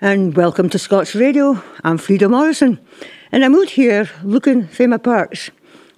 [0.00, 1.62] and welcome to Scots Radio.
[1.82, 2.78] I'm Frida Morrison,
[3.32, 5.50] and I'm out here looking for my parks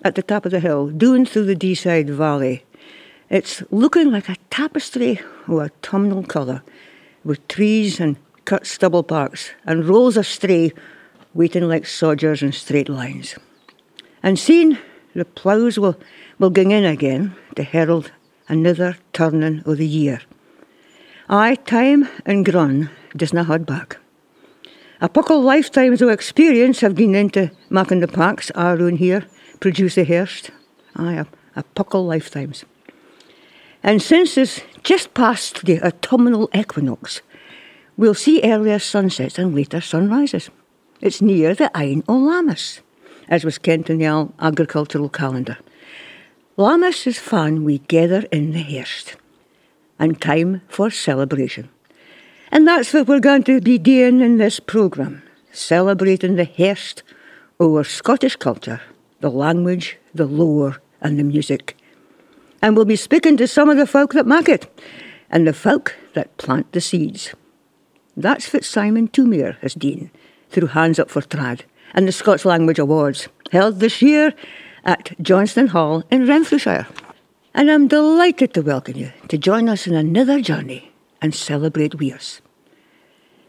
[0.04, 2.64] at the top of the hill, doing through the Deeside Valley.
[3.28, 6.62] It's looking like a tapestry of autumnal colour,
[7.24, 10.72] with trees and cut stubble parks and rows of stray
[11.34, 13.34] waiting like sodgers in straight lines.
[14.22, 14.78] And soon
[15.14, 15.98] the ploughs will,
[16.38, 18.12] will gang in again to herald
[18.48, 20.20] another turning of the year.
[21.28, 23.98] Aye, time and grun does not hold back.
[25.00, 29.24] A puckle lifetimes of experience have been into making the parks around here,
[29.60, 30.50] produce a Hairst.
[30.96, 32.64] Aye, a, a puckle lifetimes.
[33.82, 37.22] And since it's just past the autumnal equinox,
[37.96, 40.50] we'll see earlier sunsets and later sunrises.
[41.00, 42.80] It's near the Ain o Lammas,
[43.28, 45.58] as was kent in the agricultural calendar.
[46.56, 49.14] Lammas is fun we gather in the Hairst
[50.00, 51.68] and time for celebration.
[52.50, 57.02] And that's what we're going to be doing in this programme celebrating the Hairst
[57.60, 58.80] our Scottish culture,
[59.20, 61.76] the language, the lore, and the music.
[62.62, 64.68] And we'll be speaking to some of the folk that make it
[65.30, 67.34] and the folk that plant the seeds.
[68.16, 70.10] That's what Simon Thoumire has done
[70.50, 71.62] through Hands Up for Trad
[71.94, 74.34] and the Scots Language Awards, held this year
[74.84, 76.86] at Johnstone Hall in Renfrewshire
[77.54, 80.87] and I'm delighted to welcome you to join us in another journey
[81.20, 82.40] and celebrate Weirs.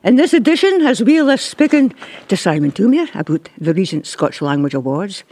[0.03, 1.94] In this edition, as we are speaking
[2.30, 5.23] to Simon Thoumire about the recent Scots Language Awards,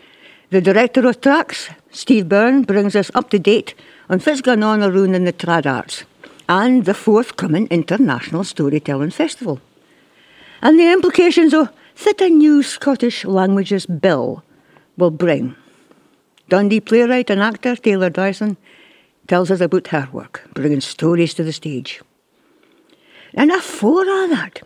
[0.50, 3.76] the director of TRACS, Steve Byrne, brings us up to date
[4.10, 6.04] on what's going in the trad arts
[6.50, 9.60] and the forthcoming International Storytelling Festival.
[10.62, 11.70] And the implications of
[12.04, 14.44] what a new Scottish Languages Bill
[14.98, 15.56] will bring
[16.50, 18.56] Dundee playwright and actor Taylor Dyson
[19.28, 22.02] tells us about her work, bringing stories to the stage.
[23.38, 24.64] And afore all that,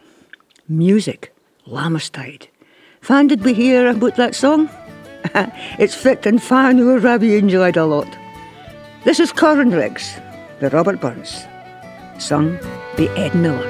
[0.70, 1.36] music,
[1.68, 2.48] Lammastide.
[3.02, 4.70] Fan did we hear about that song?
[5.78, 8.08] it's fit and fan who Ravi enjoyed a lot.
[9.04, 10.16] This is Corn Rigs,
[10.62, 11.46] the Robert Burns,
[12.18, 12.58] sung
[12.96, 13.68] by Ed Miller.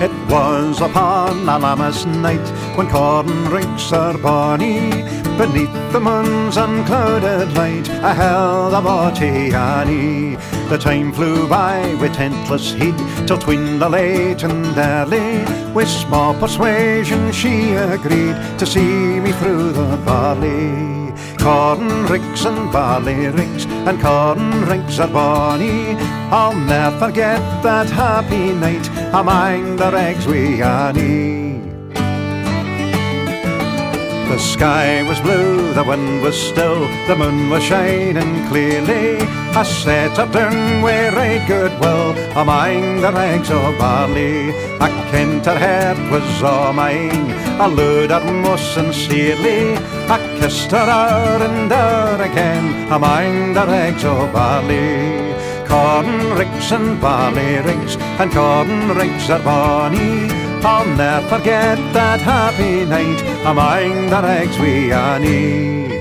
[0.00, 7.54] It was upon a Lammas night when Corn Rigs are bonny Beneath the moon's unclouded
[7.54, 10.36] light I held a Annie
[10.68, 12.96] The time flew by with tentless heed
[13.26, 19.72] Till tween the late and early With small persuasion she agreed To see me through
[19.72, 20.94] the barley
[21.38, 25.94] Corn rigs and barley rigs and corn rigs are bonny.
[26.30, 31.43] I'll never forget that happy night I among the regs we Annie.
[34.34, 39.18] The sky was blue, the wind was still, the moon was shining clearly.
[39.54, 44.50] I set up down with a good will among the rags of barley.
[44.80, 47.30] I kent her head was all mine,
[47.62, 49.76] I loved her most sincerely.
[50.10, 55.32] I kissed her hour and hour again among the rags of barley.
[55.64, 60.33] Corn rigs and barley rigs and corn rigs are bonny.
[60.66, 65.93] I'll never forget that happy night among the eggs we Annie.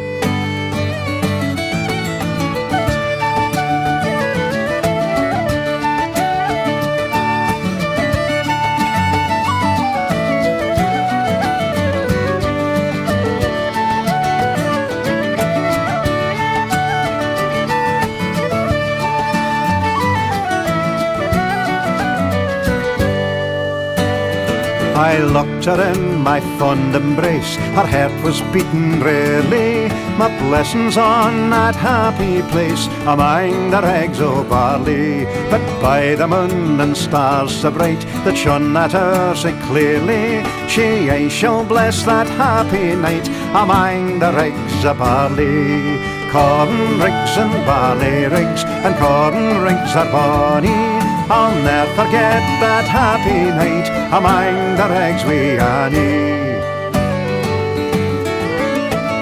[24.95, 29.89] I locked her in my fond embrace, her heart was beating really.
[30.19, 35.25] My blessings on that happy place among the rags o' barley.
[35.49, 41.09] But by the moon and stars so bright that shone at her so clearly, she
[41.09, 45.97] I shall bless that happy night among the rags o' barley.
[46.31, 51.02] Corn rigs and barley rigs and corn rigs are bonny.
[51.29, 56.61] I'll never forget that happy night among the rags we Annie.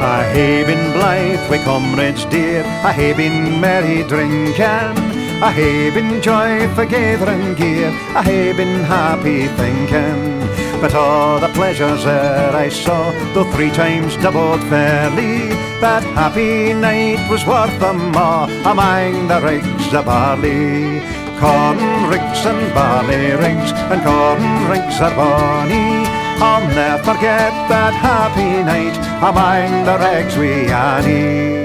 [0.01, 4.97] I hae been blithe wi' comrades dear, I hae been merry drinking,
[5.43, 10.39] I hae been joy for gathering gear, I hae been happy thinking.
[10.81, 15.49] But all the pleasures that I saw, though three times doubled fairly,
[15.79, 21.20] that happy night was worth them all among the rigs of barley.
[21.41, 26.05] Corn rigs and barley rigs and corn rigs are bonny.
[26.39, 28.95] I'll never forget that happy night
[29.27, 31.60] among the rags we Annie.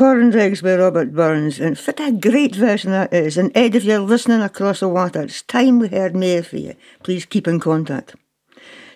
[0.00, 1.60] Corn Rigs by Robert Burns.
[1.60, 3.36] And what a great version that is.
[3.36, 6.74] And Ed, if you're listening across the water, it's time we heard more for you.
[7.02, 8.14] Please keep in contact.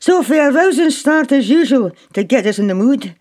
[0.01, 3.15] So for a rousing start as usual to get us in the mood,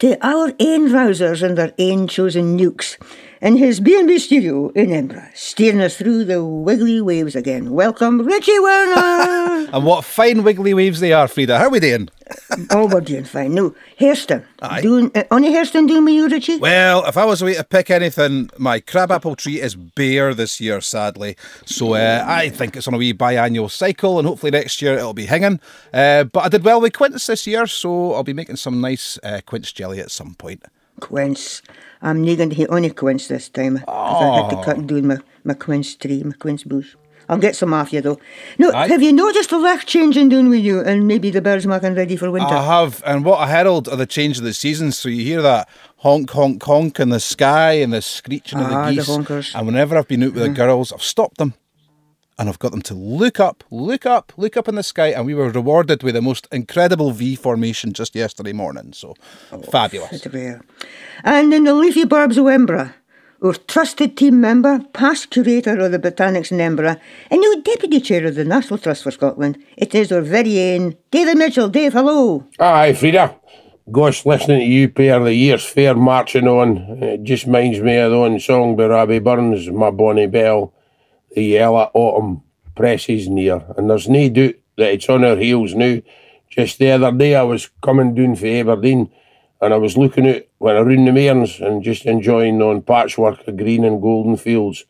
[0.00, 2.98] to our ain rousers and their ain chosen neuks
[3.40, 7.70] in his B&B studio in Edinburgh, steering us through the wiggly waves again.
[7.70, 9.70] Welcome, Richie Werner!
[9.72, 11.58] and what fine wiggly waves they are, Frida.
[11.58, 12.10] How are we doing?
[12.70, 13.54] oh, we're doing fine.
[13.54, 14.44] No, Hairston.
[14.60, 14.82] Aye.
[14.82, 16.58] Doing, uh, only Hairston doing with you, Richie?
[16.58, 20.80] Well, if I was away to pick anything, my crabapple tree is bare this year,
[20.82, 21.36] sadly.
[21.64, 25.14] So uh, I think it's on a wee biannual cycle, and hopefully next year it'll
[25.14, 25.60] be hanging.
[25.94, 29.18] Uh, but I did well with quince this year, so I'll be making some nice
[29.22, 30.62] uh, quince jelly at some point.
[31.00, 31.62] Quince.
[32.02, 33.82] I'm not going to hit any quince this time.
[33.86, 33.92] Oh.
[33.92, 36.96] I had to cut down my, my quince tree, my quince bush.
[37.28, 38.18] I'll get some off you though.
[38.58, 38.88] No, Aye.
[38.88, 42.16] have you noticed the light changing down with you and maybe the birds making ready
[42.16, 42.48] for winter?
[42.48, 44.98] I have, and what a herald of the change of the seasons.
[44.98, 45.68] So you hear that
[45.98, 49.06] honk, honk, honk in the sky and the screeching ah, of the ah, geese.
[49.06, 50.48] The and whenever I've been out with mm.
[50.48, 51.54] the girls, I've stopped them
[52.40, 55.26] and I've got them to look up, look up, look up in the sky, and
[55.26, 58.94] we were rewarded with the most incredible V formation just yesterday morning.
[58.94, 59.14] So
[59.52, 60.26] oh, fabulous.
[61.22, 62.94] And in the leafy barbs of Embra,
[63.44, 66.96] our trusted team member, past curator of the Botanics in Edinburgh,
[67.30, 70.96] and new deputy chair of the National Trust for Scotland, it is our very own
[71.10, 71.68] David Mitchell.
[71.68, 72.46] Dave, hello.
[72.58, 73.36] Hi, Frida.
[73.92, 78.12] Gosh, listening to you pair the year's fair marching on, it just minds me of
[78.12, 80.72] the own song by Robbie Burns, My Bonnie Belle
[81.34, 82.42] the yellow autumn
[82.74, 86.00] presses near, and there's no doubt that it's on our heels now.
[86.48, 89.10] Just the other day, I was coming down for Aberdeen,
[89.60, 93.56] and I was looking out when around the Mearns and just enjoying on patchwork of
[93.56, 94.84] green and golden fields.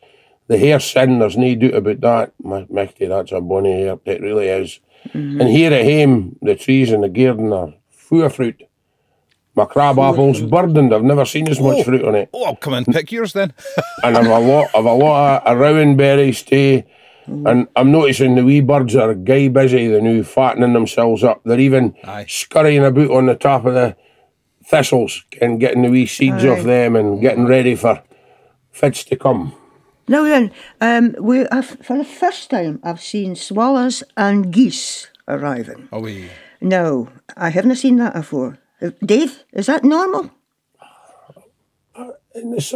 [0.47, 2.33] The hair sin, there's no doubt about that.
[2.41, 4.79] My Mickey, that's a bonny hair, it really is.
[5.09, 5.41] Mm-hmm.
[5.41, 8.63] And here at home, the trees and the garden are full of fruit.
[9.55, 10.93] My crab apple's burdened.
[10.93, 12.29] I've never seen as much oh, fruit on it.
[12.33, 13.53] Oh, I'll come and pick yours then.
[14.03, 16.83] and I've a lot, I've a lot of rowan berries too.
[17.27, 19.87] And I'm noticing the wee birds are gay busy.
[19.87, 21.41] They're now fattening themselves up.
[21.43, 22.25] They're even Aye.
[22.27, 23.95] scurrying about on the top of the
[24.65, 26.49] thistles and getting the wee seeds Aye.
[26.49, 28.01] off them and getting ready for
[28.71, 29.53] fits to come.
[30.07, 35.87] Now then, um, we have, for the first time I've seen swallows and geese arriving.
[35.91, 36.29] Oh, we.
[36.59, 38.57] No, I haven't seen that before.
[39.05, 40.31] Dave, is that normal?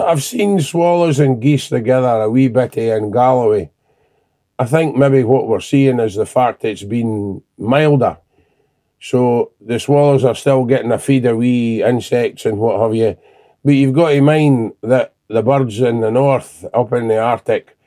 [0.02, 3.72] I've seen swallows and geese together a wee bit in Galloway.
[4.60, 8.18] I think maybe what we're seeing is the fact that it's been milder.
[9.00, 13.18] So the swallows are still getting a feed of wee insects and what have you.
[13.64, 17.78] But you've got to mind that the birds in the north, up in the Arctic,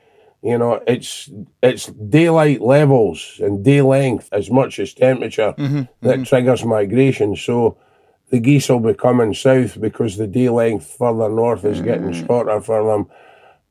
[0.41, 1.29] you know, it's
[1.61, 6.23] it's daylight levels and day length as much as temperature mm-hmm, that mm-hmm.
[6.23, 7.35] triggers migration.
[7.35, 7.77] So
[8.29, 12.27] the geese will be coming south because the day length further north is getting mm.
[12.27, 13.07] shorter for them.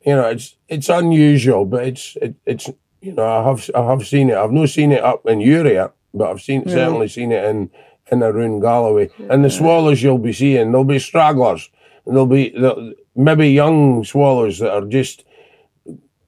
[0.04, 4.06] You know, it's it's unusual, but it's it, it's you know I have I have
[4.06, 4.36] seen it.
[4.36, 7.70] I've not seen it up in Uria, but I've seen certainly seen it in
[8.10, 9.10] in around Galloway.
[9.28, 11.70] And the swallows you'll be seeing, there'll be stragglers,
[12.06, 15.24] and there'll be there'll, maybe young swallows that are just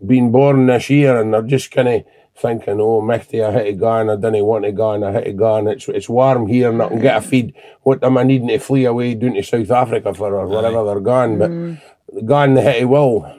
[0.04, 2.04] being born this year, and they're just kind of
[2.40, 5.12] thinking, oh, Michty, I hit a guy and I didn't want to go and I
[5.12, 7.54] hit a guy and it's, it's warm here and I can get a feed.
[7.82, 11.00] What am I needing to flee away down to South Africa for or wherever they're
[11.00, 11.38] going?
[11.38, 12.26] But mm.
[12.26, 13.30] going the hitty will.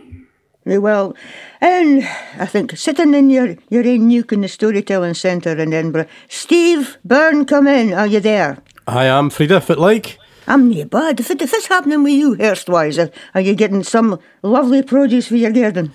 [0.64, 1.16] They will.
[1.60, 2.04] And
[2.38, 6.98] I think sitting in your, your own neuk in the Storytelling Centre in Edinburgh, Steve
[7.04, 7.94] Byrne, come in.
[7.94, 8.60] Are you there?
[8.86, 10.20] I am, Frida, If fit like.
[10.48, 11.20] I'm near bad.
[11.20, 15.36] If, it, if it's happening with you, Hairstwise, are you getting some lovely produce for
[15.36, 15.94] your garden?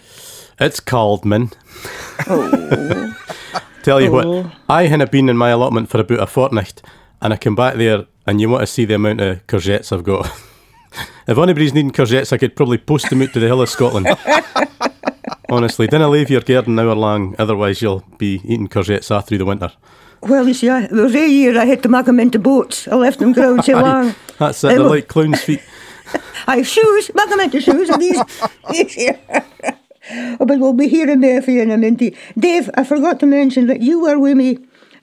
[0.59, 1.51] It's called, man.
[2.29, 3.17] Oh.
[3.83, 4.43] Tell you oh.
[4.43, 6.83] what, I hadn't been in my allotment for about a fortnight,
[7.21, 10.03] and I come back there, and you want to see the amount of courgettes I've
[10.03, 10.27] got.
[11.29, 14.09] if anybody's needing courgettes, I could probably post them out to the hill of Scotland.
[15.49, 19.45] Honestly, dinna leave your garden hour long, otherwise you'll be eating courgettes all through the
[19.45, 19.71] winter.
[20.23, 22.89] Well, you see, I, there was a year I had to make them into boats.
[22.89, 24.15] I left them ground so long.
[24.39, 25.63] That's it, they're like clown's feet.
[26.47, 28.21] I have shoes, make them into shoes, and these,
[28.71, 29.19] these here.
[30.11, 32.15] Oh, but we'll be hearing there for you in a minute.
[32.39, 34.59] Dave, I forgot to mention that you were with me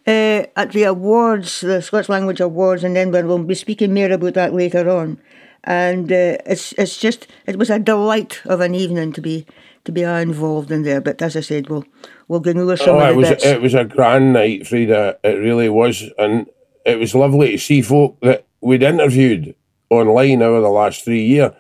[0.08, 4.34] uh, at the awards, the Scots Language Awards, and then we'll be speaking more about
[4.36, 5.20] that later on.
[5.64, 9.46] And uh, it's it's just it was a delight of an evening to be
[9.86, 11.00] to be involved in there.
[11.00, 11.86] But as I said, we'll
[12.28, 13.46] we'll get over some oh, of the it was bits.
[13.46, 15.20] it was a grand night, Frida.
[15.24, 16.48] It really was, and
[16.86, 19.56] it was lovely to see folk that we'd interviewed
[19.90, 21.54] online over the last three years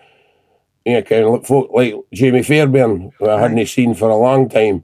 [0.86, 4.50] you know, kind of folk like Jamie Fairbairn, who I hadn't seen for a long
[4.50, 4.84] time,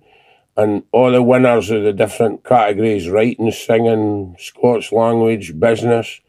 [0.55, 6.21] and all the winners of the different categories writing, singing, Scots language, business,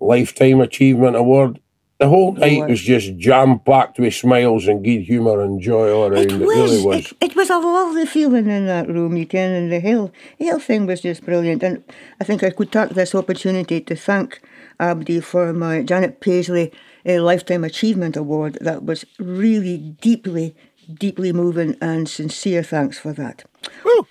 [0.00, 1.60] Lifetime Achievement Award.
[1.98, 6.06] The whole night was just jam packed with smiles and good humour and joy all
[6.06, 6.30] around.
[6.30, 6.48] It It, was.
[6.48, 7.12] really was.
[7.12, 10.46] It, it was a lovely feeling in that room, you can, and the whole, the
[10.46, 11.64] whole thing was just brilliant.
[11.64, 11.82] And
[12.20, 14.40] I think I could take this opportunity to thank
[14.78, 16.70] Abdi for my Janet Paisley
[17.06, 18.58] uh, Lifetime Achievement Award.
[18.60, 20.54] That was really deeply,
[20.92, 23.44] deeply moving, and sincere thanks for that.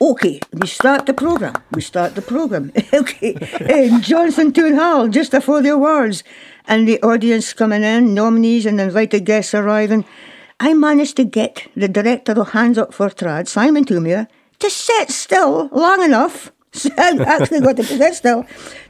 [0.02, 1.56] Okay, we start the programme.
[1.72, 2.72] We start the programme.
[2.94, 6.24] okay, uh, Johnstone Toon Hall, just before the awards,
[6.68, 10.06] and the audience coming in, nominees and invited guests arriving.
[10.60, 14.28] I managed to get the director of Hands Up for Trad, Simon Thoumire,
[14.60, 16.52] to sit still long enough.
[16.98, 18.46] I actually got to sit still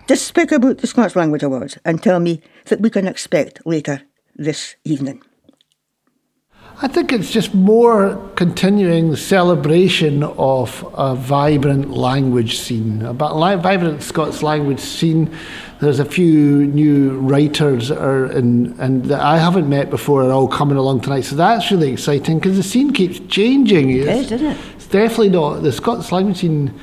[0.07, 4.01] to speak about the Scots Language Awards and tell me that we can expect later
[4.35, 5.21] this evening.
[6.79, 14.03] I think it's just more continuing the celebration of a vibrant language scene, a vibrant
[14.03, 15.35] Scots language scene.
[15.81, 20.31] There's a few new writers that are in, and that I haven't met before are
[20.31, 23.89] all coming along tonight, so that's really exciting because the scene keeps changing.
[23.89, 24.57] It It's- is, doesn't it?
[24.75, 26.75] It's definitely not the Scots language scene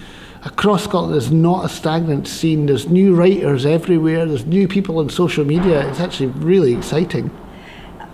[0.44, 2.66] across Scotland there's not a stagnant scene.
[2.66, 4.26] There's new writers everywhere.
[4.26, 5.88] There's new people on social media.
[5.88, 7.30] It's actually really exciting.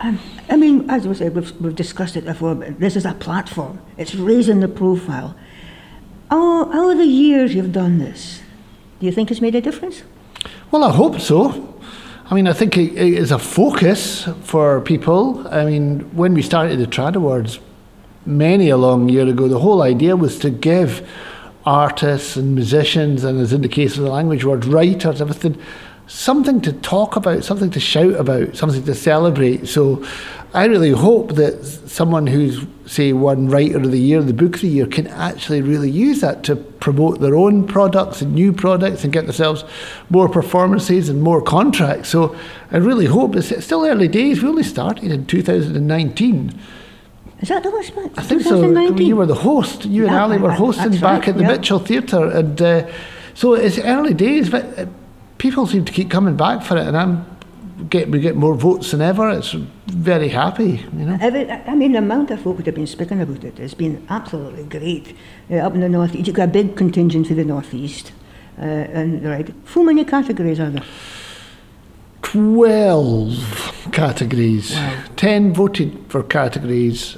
[0.01, 0.19] Um,
[0.49, 3.81] I mean, as we said, we've, we've discussed it before, but this is a platform.
[3.99, 5.37] It's raising the profile.
[6.31, 8.41] All, all the years you've done this,
[8.99, 10.03] do you think it's made a difference?
[10.71, 11.77] Well, I hope so.
[12.31, 15.47] I mean, I think it, it is a focus for people.
[15.49, 17.59] I mean, when we started the Trad Awards
[18.25, 21.07] many a long year ago, the whole idea was to give
[21.65, 25.61] artists and musicians, and as in the case of the language word, writers, everything,
[26.07, 29.69] something to talk about, something to shout about, something to celebrate.
[29.69, 30.05] So
[30.53, 34.63] I really hope that someone who's, say, won Writer of the Year, the Book of
[34.63, 39.05] the Year, can actually really use that to promote their own products and new products
[39.05, 39.65] and get themselves
[40.09, 42.09] more performances and more contracts.
[42.09, 42.37] So
[42.73, 44.43] I really hope it's, it's still early days.
[44.43, 46.59] We only started in 2019.
[47.41, 48.11] Is that the last one?
[48.17, 48.63] I think so.
[48.97, 49.87] You were the host.
[49.87, 51.49] You and Ali were hosting back right, at the yeah.
[51.49, 52.87] Mitchell Theatre, and uh,
[53.35, 54.87] so it's early days, but uh,
[55.39, 57.25] people seem to keep coming back for it, and I'm
[57.89, 59.31] get we get more votes than ever.
[59.31, 61.19] It's very happy, you know.
[61.21, 64.07] Every, I mean, the amount of folk that have been speaking about it has been
[64.11, 65.17] absolutely great.
[65.51, 68.13] Uh, up in the north, you've got a big contingent to the northeast.
[68.59, 70.85] Uh, and right, how many categories are there?
[72.21, 74.77] Twelve categories.
[75.17, 77.17] Ten voted for categories.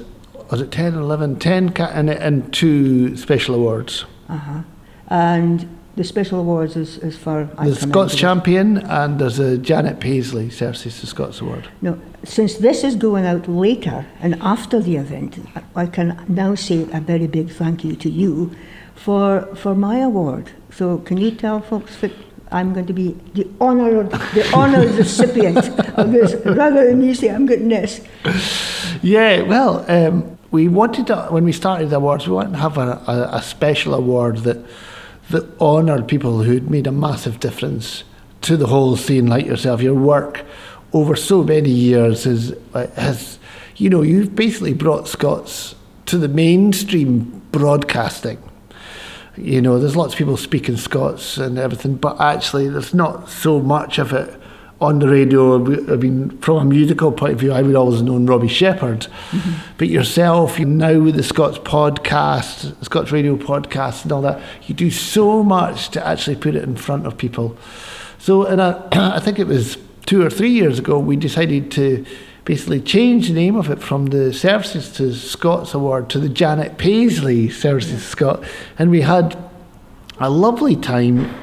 [0.51, 1.39] Was it 10 or 11?
[1.39, 4.05] 10 ca- and, and two special awards.
[4.29, 4.61] Uh-huh.
[5.07, 7.49] And the special awards is, is for...
[7.57, 8.15] I The Scots.
[8.15, 11.67] Champion and there's a Janet Paisley Services the Scots Award.
[11.81, 15.37] No, since this is going out later and after the event,
[15.75, 18.51] I- can now say a very big thank you to you
[18.95, 20.51] for for my award.
[20.71, 22.11] So can you tell folks that
[22.51, 25.57] I'm going to be the honoured the honoured recipient
[25.97, 28.01] of this rather than me say I'm getting this.
[29.01, 32.77] Yeah, well, um, we wanted to, when we started the awards, we wanted to have
[32.77, 34.63] a, a, a special award that
[35.31, 38.03] that honoured people who'd made a massive difference
[38.41, 39.81] to the whole scene, like yourself.
[39.81, 40.45] Your work
[40.91, 43.39] over so many years has, uh, has
[43.77, 45.73] you know, you've basically brought Scots
[46.05, 48.37] to the mainstream broadcasting.
[49.35, 53.59] You know, there's lots of people speaking Scots and everything, but actually, there's not so
[53.59, 54.39] much of it
[54.81, 55.55] on the radio.
[55.55, 59.07] I mean, from a musical point of view, I would always have known Robbie Shepherd.
[59.31, 59.51] Mm-hmm.
[59.77, 64.75] But yourself, you now with the Scots podcast, Scots radio podcast, and all that, you
[64.75, 67.57] do so much to actually put it in front of people.
[68.19, 68.81] So, and I,
[69.15, 72.05] I think it was two or three years ago, we decided to
[72.45, 76.77] basically change the name of it from the Services to Scots Award to the Janet
[76.77, 78.43] Paisley Services Scot.
[78.77, 79.37] And we had
[80.19, 81.33] a lovely time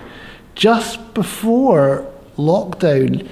[0.55, 2.10] just before
[2.41, 3.29] lockdown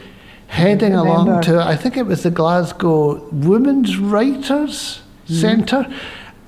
[0.49, 5.87] heading along to, I think it was the Glasgow Women's Writers Centre.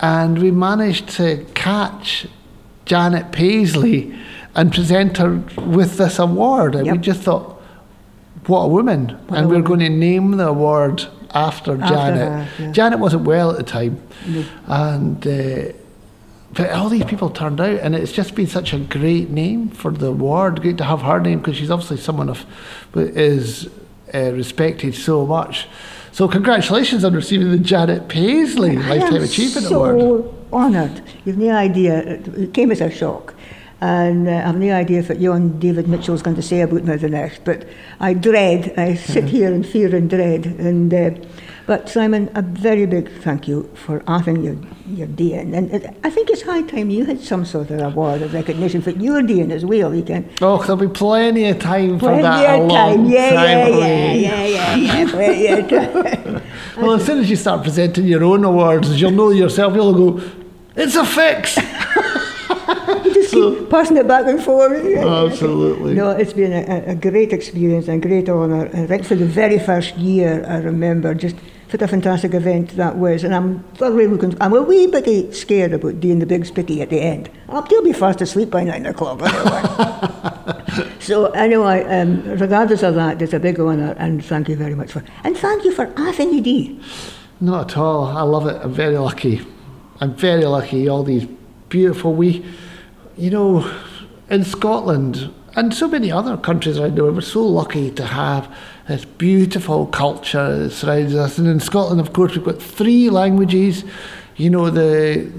[0.00, 2.26] And we managed to catch
[2.86, 4.14] Janet Paisley
[4.54, 6.74] and present her with this award.
[6.74, 7.60] And we just thought,
[8.46, 9.08] what a woman.
[9.28, 9.62] What and a we're woman.
[9.64, 12.18] going to name the award after, After Janet.
[12.18, 12.72] her, yeah.
[12.72, 14.00] Janet wasn't well at the time.
[14.66, 15.72] And uh,
[16.52, 19.92] but all these people turned out, and it's just been such a great name for
[19.92, 20.62] the award.
[20.62, 22.44] Great to have her name because she's obviously someone of
[22.94, 23.68] is
[24.12, 25.68] uh, respected so much.
[26.12, 30.34] So congratulations on receiving the Janet Paisley I Lifetime Achievement so Award.
[30.52, 31.02] honoured.
[31.24, 31.98] You've no idea.
[32.00, 33.34] It it came as a shock.
[33.80, 37.08] And uh, I've no idea what John David Mitchell's going to say about me the
[37.08, 37.66] next, but
[37.98, 40.44] I dread, I sit here in fear and dread.
[40.44, 41.10] And uh,
[41.70, 45.38] But Simon, a very big thank you for everything you're, you're.
[45.38, 48.82] And uh, I think it's high time you had some sort of award of recognition
[48.82, 49.94] for you're doing as well.
[49.94, 52.58] You can Oh, there'll be plenty of time for Plenty that.
[52.58, 53.04] a of time.
[53.04, 56.42] Yeah, time yeah, yeah, yeah, yeah, yeah, plenty time.
[56.76, 59.72] Well, as soon as you start presenting your own awards, you'll know yourself.
[59.76, 60.28] You'll go,
[60.74, 61.56] it's a fix.
[63.04, 64.72] You just keep passing it back and forth.
[64.84, 65.94] Absolutely.
[65.94, 68.66] No, it's been a, a great experience and a great honour.
[68.74, 71.36] I think for the very first year, I remember just
[71.72, 73.24] what a fantastic event that was.
[73.24, 76.90] And I'm thoroughly looking, I'm a wee bit scared about doing the big spicky at
[76.90, 77.30] the end.
[77.48, 80.92] I'll still be fast asleep by nine o'clock anyway.
[81.00, 84.92] so anyway, um, regardless of that, it's a big honour and thank you very much
[84.92, 86.80] for, and thank you for everything you.
[87.40, 88.04] Not at all.
[88.04, 88.60] I love it.
[88.62, 89.40] I'm very lucky.
[90.00, 90.88] I'm very lucky.
[90.88, 91.26] All these
[91.68, 92.44] beautiful we,
[93.16, 93.72] you know,
[94.28, 98.54] in Scotland and so many other countries around the world, we're so lucky to have
[98.90, 101.38] this beautiful culture that surrounds us.
[101.38, 103.84] And in Scotland, of course, we've got three languages.
[104.36, 105.30] You know, the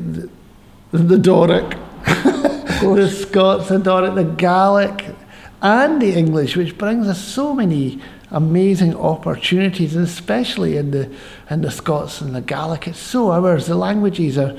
[0.91, 5.05] the, the Doric, the Scots, the Doric, the Gaelic,
[5.61, 11.11] and the English, which brings us so many amazing opportunities, and especially in the
[11.49, 12.87] in the Scots and the Gaelic.
[12.87, 13.67] It's so ours.
[13.67, 14.57] The languages are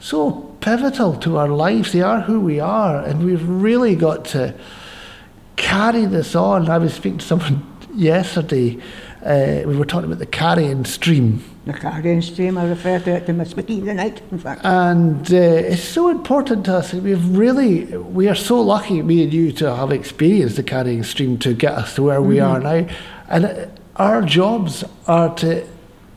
[0.00, 1.92] so pivotal to our lives.
[1.92, 4.54] They are who we are, and we've really got to
[5.56, 6.70] carry this on.
[6.70, 8.78] I was speaking to someone yesterday.
[9.24, 11.44] Uh, we were talking about the carrying stream.
[11.64, 14.64] The carrying stream, I refer to it to my spicky the night, in fact.
[14.64, 16.92] And uh, it's so important to us.
[16.92, 21.38] We've really, we are so lucky, me and you, to have experienced the carrying stream
[21.38, 22.88] to get us to where we are now.
[23.28, 25.66] And uh, our jobs are to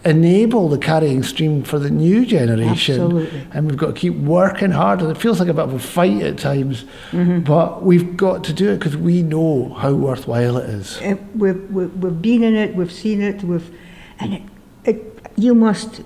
[0.06, 3.02] enable the carrying stream for the new generation.
[3.02, 3.48] Absolutely.
[3.52, 5.02] And we've got to keep working hard.
[5.02, 7.40] And it feels like a bit of a fight at times, mm-hmm.
[7.40, 11.02] but we've got to do it because we know how worthwhile it is.
[11.34, 13.76] We've, we've, we've been in it, we've seen it, we've,
[14.20, 14.44] and it,
[14.84, 16.04] it, you must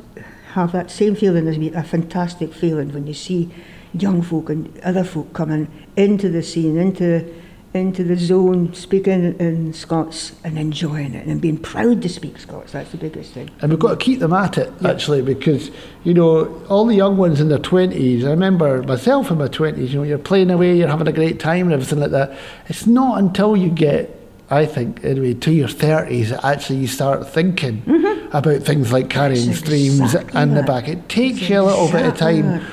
[0.54, 3.52] have that same feeling as me, a fantastic feeling when you see
[3.94, 7.32] young folk and other folk coming into the scene, into
[7.74, 12.72] into the zone, speaking in Scots and enjoying it and being proud to speak Scots.
[12.72, 13.52] That's the biggest thing.
[13.62, 15.70] And we've got to keep them at it, actually, because,
[16.04, 19.90] you know, all the young ones in their 20s, I remember myself in my 20s,
[19.90, 22.36] you know, you're playing away, you're having a great time and everything like that.
[22.68, 27.30] It's not until you get, I think, anyway, to your 30s that actually you start
[27.30, 28.36] thinking mm-hmm.
[28.36, 30.88] about things like carrying streams exactly and the back.
[30.88, 32.72] It takes you a little bit of time that.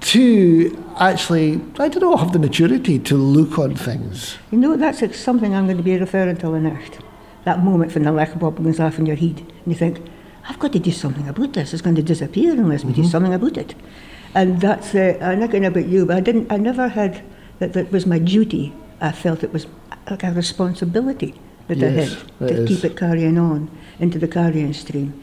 [0.00, 4.36] to actually, I don't know, have the maturity to look on things.
[4.50, 6.98] You know, that's something I'm going to be referring to the next.
[7.44, 10.00] That moment when the bulb goes off in your head, and you think,
[10.48, 11.72] I've got to do something about this.
[11.72, 13.74] It's going to disappear unless we do something about it.
[14.34, 17.22] And that's, uh, I'm not going to about you, but I didn't, I never had
[17.58, 18.72] that that was my duty.
[19.00, 19.66] I felt it was
[20.10, 21.34] like a responsibility
[21.68, 22.68] that I Yes, had it to is.
[22.68, 25.22] keep it carrying on into the carrying stream.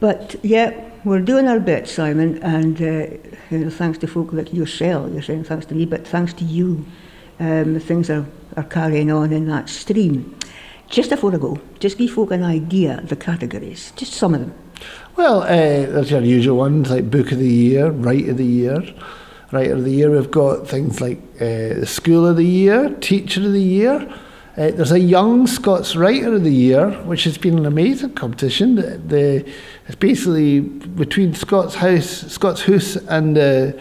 [0.00, 3.16] But yeah, we're doing our bit, Simon, and uh,
[3.50, 6.44] you know, thanks to folk like yourself, you're saying thanks to me, but thanks to
[6.44, 6.84] you,
[7.40, 8.26] um, things are,
[8.56, 10.38] are carrying on in that stream.
[10.88, 14.40] Just before I go, just give folk an idea of the categories, just some of
[14.40, 14.54] them.
[15.16, 18.82] Well, uh, there's your usual ones like Book of the Year, Writer of the Year.
[19.52, 23.52] Writer of the Year, we've got things like uh, School of the Year, Teacher of
[23.52, 24.12] the Year.
[24.56, 28.76] Uh, there's a Young Scots Writer of the Year, which has been an amazing competition.
[28.76, 29.52] The, the,
[29.88, 33.72] it's basically between Scots Hoose, Scots Hoose and uh,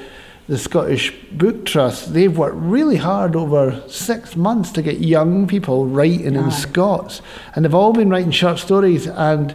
[0.47, 2.15] the Scottish Book Trust.
[2.15, 7.21] They've worked really hard over six months to get young people writing in Scots.
[7.53, 9.53] And they've all been writing short stories and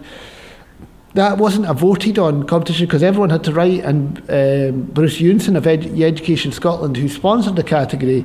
[1.14, 3.80] that wasn't a voted on competition because everyone had to write.
[3.80, 8.24] And um, Bruce Eunson of Ed- Education Scotland, who sponsored the category,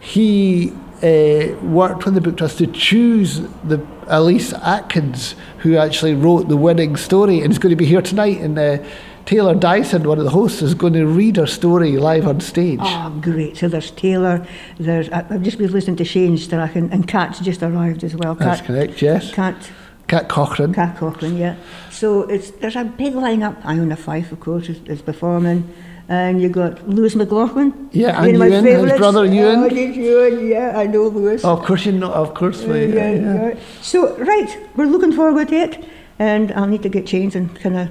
[0.00, 0.72] he
[1.02, 6.56] uh, worked with the book trust to choose the Elise Atkins, who actually wrote the
[6.56, 8.40] winning story, and is going to be here tonight.
[8.40, 8.78] And uh,
[9.24, 12.80] Taylor Dyson, one of the hosts, is going to read her story live on stage.
[12.82, 13.56] Oh, great.
[13.56, 14.46] So there's Taylor,
[14.78, 18.34] there's, I- I've just been listening to Shane Strachan, and Kat's just arrived as well.
[18.34, 19.32] That's correct, yes.
[19.32, 19.70] Kat
[20.08, 20.74] Cat Cochrane.
[20.74, 21.56] Cat Cochran, yeah.
[21.90, 23.64] So it's there's a big lineup.
[23.64, 25.72] Iona Fife, of course, is, is performing.
[26.12, 27.88] And you got Lewis McLaughlin.
[27.92, 29.60] Yeah, and my Ewan, his brother Ewan.
[29.60, 31.42] Oh, Ewan, yeah, I know Lewis.
[31.42, 32.64] Oh, of course you know, of course.
[32.64, 33.54] Uh, we- yeah, yeah.
[33.80, 35.82] So, right, we're looking forward to it.
[36.18, 37.88] And I'll need to get changed and kind of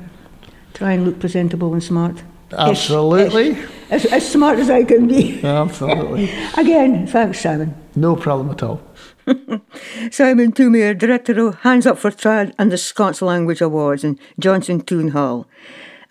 [0.76, 2.22] try and look presentable and smart.
[2.56, 3.58] Absolutely.
[3.90, 5.44] As, as smart as I can be.
[5.44, 6.30] Absolutely.
[6.58, 7.74] Again, thanks, Simon.
[7.96, 8.82] No problem at all.
[10.12, 14.82] Simon Thoumire, Director of Hands Up for Trad and the Scots Language Awards in Johnstone
[14.82, 15.48] Toon Hall.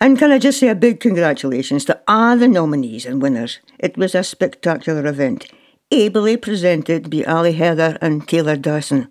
[0.01, 3.59] And can I just say a big congratulations to all the nominees and winners.
[3.77, 5.45] It was a spectacular event.
[5.91, 9.09] ably presented by Ali Heather and Taylor Dawson.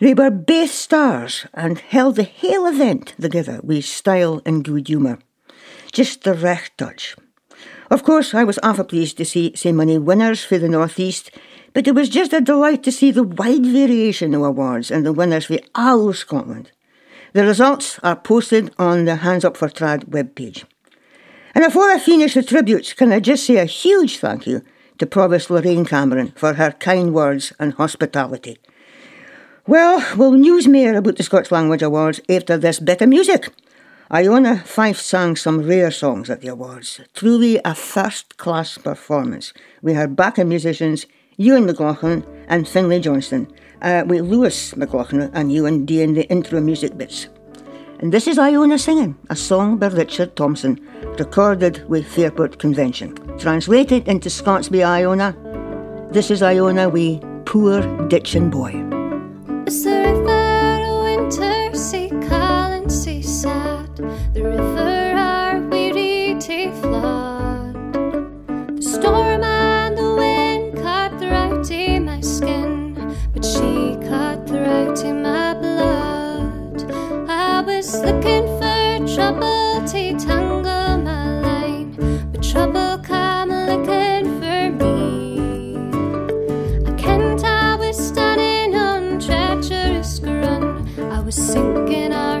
[0.00, 5.18] They were both stars and held the whole event together with style and good humour.
[5.92, 7.14] Just the right touch.
[7.90, 11.30] Of course, I was awful pleased to see so many winners for the North East,
[11.74, 15.12] but it was just a delight to see the wide variation of awards and the
[15.12, 16.72] winners for all of Scotland.
[17.32, 20.64] The results are posted on the Hands Up for Trad webpage.
[21.54, 24.62] And before I finish the tributes, can I just say a huge thank you
[25.00, 28.58] to Provost Lorraine Cameron for her kind words and hospitality.
[29.66, 33.48] Well, we'll news more about the Scots Language Awards after this bit of music.
[34.12, 37.00] Iona Fife sang some rare songs at the awards.
[37.14, 39.54] Truly a first class performance.
[39.80, 41.06] We had backing musicians
[41.38, 43.50] Ewan McLaughlin and Finlay Johnston,
[43.82, 47.28] uh, with Lewis McLaughlin and Ewan doing the intro music bits.
[48.00, 50.80] And this is Iona singing, a song by Richard Thompson,
[51.18, 53.14] recorded with Fairport Convention.
[53.38, 55.36] Translated into Scots by Iona,
[56.10, 58.72] this is Iona we Poor Ditchin Boy.
[59.66, 62.10] The river winter, sea
[62.90, 63.96] sea sad.
[64.34, 64.79] The river
[75.00, 76.92] to my blood.
[77.26, 81.96] I was looking for trouble to tangle my line,
[82.30, 85.78] but trouble come looking for me.
[86.86, 90.86] I can't, I was standing on treacherous ground.
[90.98, 92.39] I was sinking our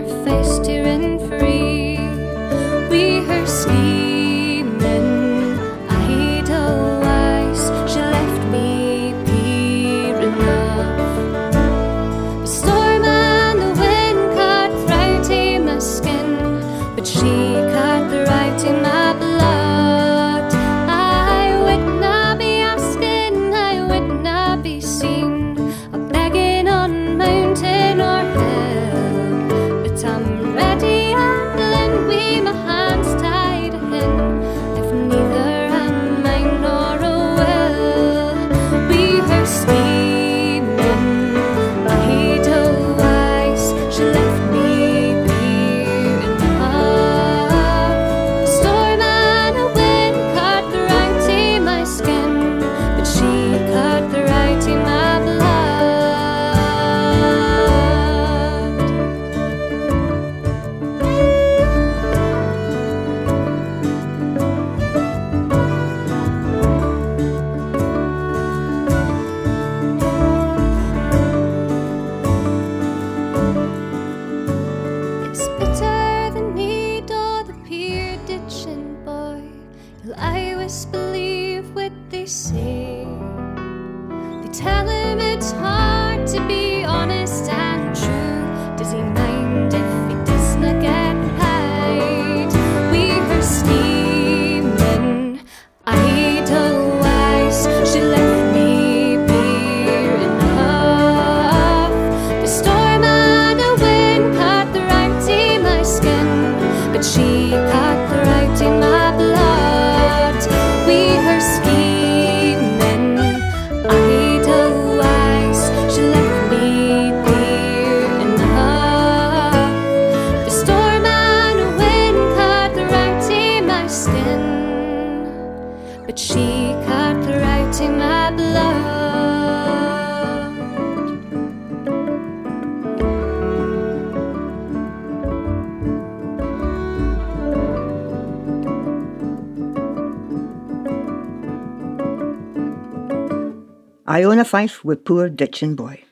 [144.50, 146.02] Fife with Poor Ditchin Boy.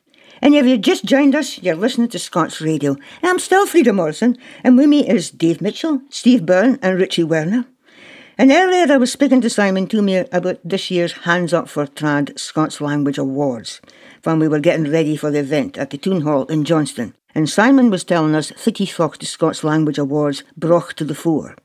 [0.41, 2.95] And if you've just joined us, you're listening to Scots Radio.
[3.21, 7.65] I'm still Frida Morrison, and with me is Dave Mitchell, Steve Byrne, and Richie Werner.
[8.39, 12.39] And earlier I was speaking to Simon Thoumire about this year's Hands Up for Trad
[12.39, 13.81] Scots Language Awards,
[14.23, 17.15] when we were getting ready for the event at the Toon Hall in Johnstone.
[17.35, 21.57] And Simon was telling us the Scots Language Awards brought to the fore.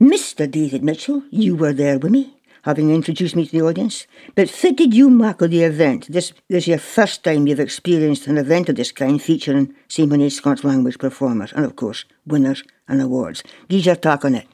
[0.00, 0.50] Mr.
[0.50, 4.06] David Mitchell, you were there with me, having introduced me to the audience.
[4.34, 6.06] But fit did you mark the event?
[6.10, 10.06] This, this is your first time you've experienced an event of this kind featuring so
[10.06, 13.42] many Scots language performers and, of course, winners and awards.
[13.68, 14.46] Give your talk on it.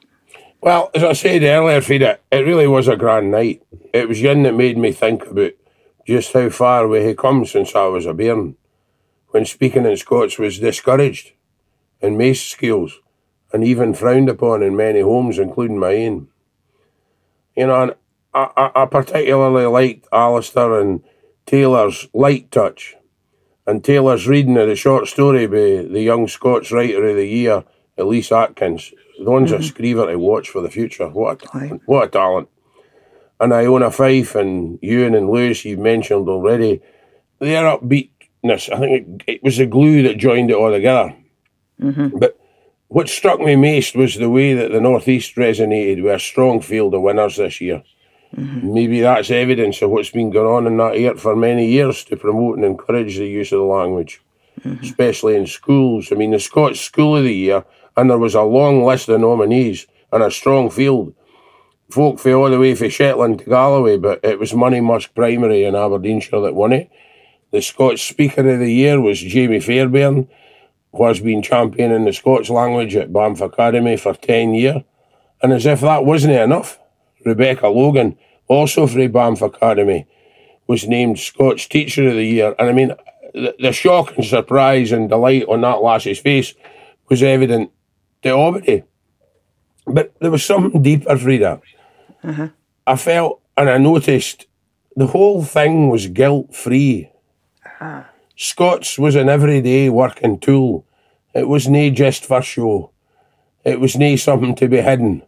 [0.61, 3.61] Well, as I said earlier, Frida, it really was a grand night.
[3.93, 5.51] It was yin that made me think about
[6.07, 8.55] just how far we had come since I was a bairn,
[9.29, 11.33] when speaking in Scots was discouraged
[12.01, 12.99] in most schools
[13.53, 16.27] and even frowned upon in many homes, including my own.
[17.55, 17.95] You know, and
[18.33, 21.03] I, I, I particularly liked Alistair and
[21.45, 22.95] Taylor's light touch.
[23.67, 27.63] And Taylor's reading of the short story by the young Scots writer of the year,
[27.97, 28.93] Elise Atkins.
[29.17, 31.07] The one's a screever to watch for the future.
[31.07, 31.81] What a talent.
[31.85, 32.49] What a talent.
[33.39, 36.81] And Iona Fife and Ewan and Lewis, you've mentioned already,
[37.39, 41.15] their upbeatness, I think it, it was the glue that joined it all together.
[41.81, 42.17] Mm-hmm.
[42.19, 42.39] But
[42.95, 46.93] what struck me most was the way that the Northeast resonated with a strong field
[46.93, 47.83] of winners this year.
[48.33, 48.73] Mm-hmm.
[48.73, 52.15] Maybe that's evidence of what's been going on in that area for many years to
[52.15, 54.21] promote and encourage the use of the language,
[54.61, 54.81] mm-hmm.
[54.81, 56.09] especially in schools.
[56.09, 57.65] I mean, the Scots School of the Year,
[57.97, 61.13] and there was a long list of nominees and a strong field.
[61.89, 65.75] Folk from all the way from Shetland to Galloway, but it was Monymusk Primary in
[65.75, 66.89] Aberdeenshire that won it.
[67.51, 70.29] The Scots Speaker of the Year was Jamie Fairbairn,
[71.03, 74.81] has been championing the Scots language at Banff Academy for 10 years.
[75.41, 76.79] And as if that wasn't enough,
[77.25, 80.07] Rebecca Logan, also from Banff Academy,
[80.67, 82.55] was named Scots Teacher of the Year.
[82.57, 82.93] And I mean,
[83.33, 86.53] the, the shock and surprise and delight on that lassie's face
[87.09, 87.71] was evident
[88.23, 88.83] to everybody.
[89.85, 91.61] But there was something deeper, Frida.
[92.23, 92.47] Uh-huh.
[92.87, 94.47] I felt and I noticed
[94.95, 97.09] the whole thing was guilt free.
[97.65, 98.03] Uh-huh.
[98.37, 100.85] Scots was an everyday working tool.
[101.33, 102.91] It was nae just for show.
[103.63, 105.23] It was nae something to be hidden.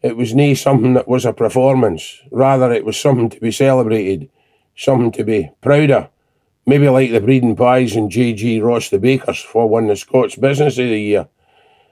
[0.00, 2.22] It was nae something that was a performance.
[2.30, 4.30] Rather, it was something to be celebrated,
[4.74, 6.08] something to be proud of.
[6.64, 8.60] Maybe like the Breeding Pies and J.G.
[8.60, 11.28] Ross the Bakers for one the Scots Business of the Year.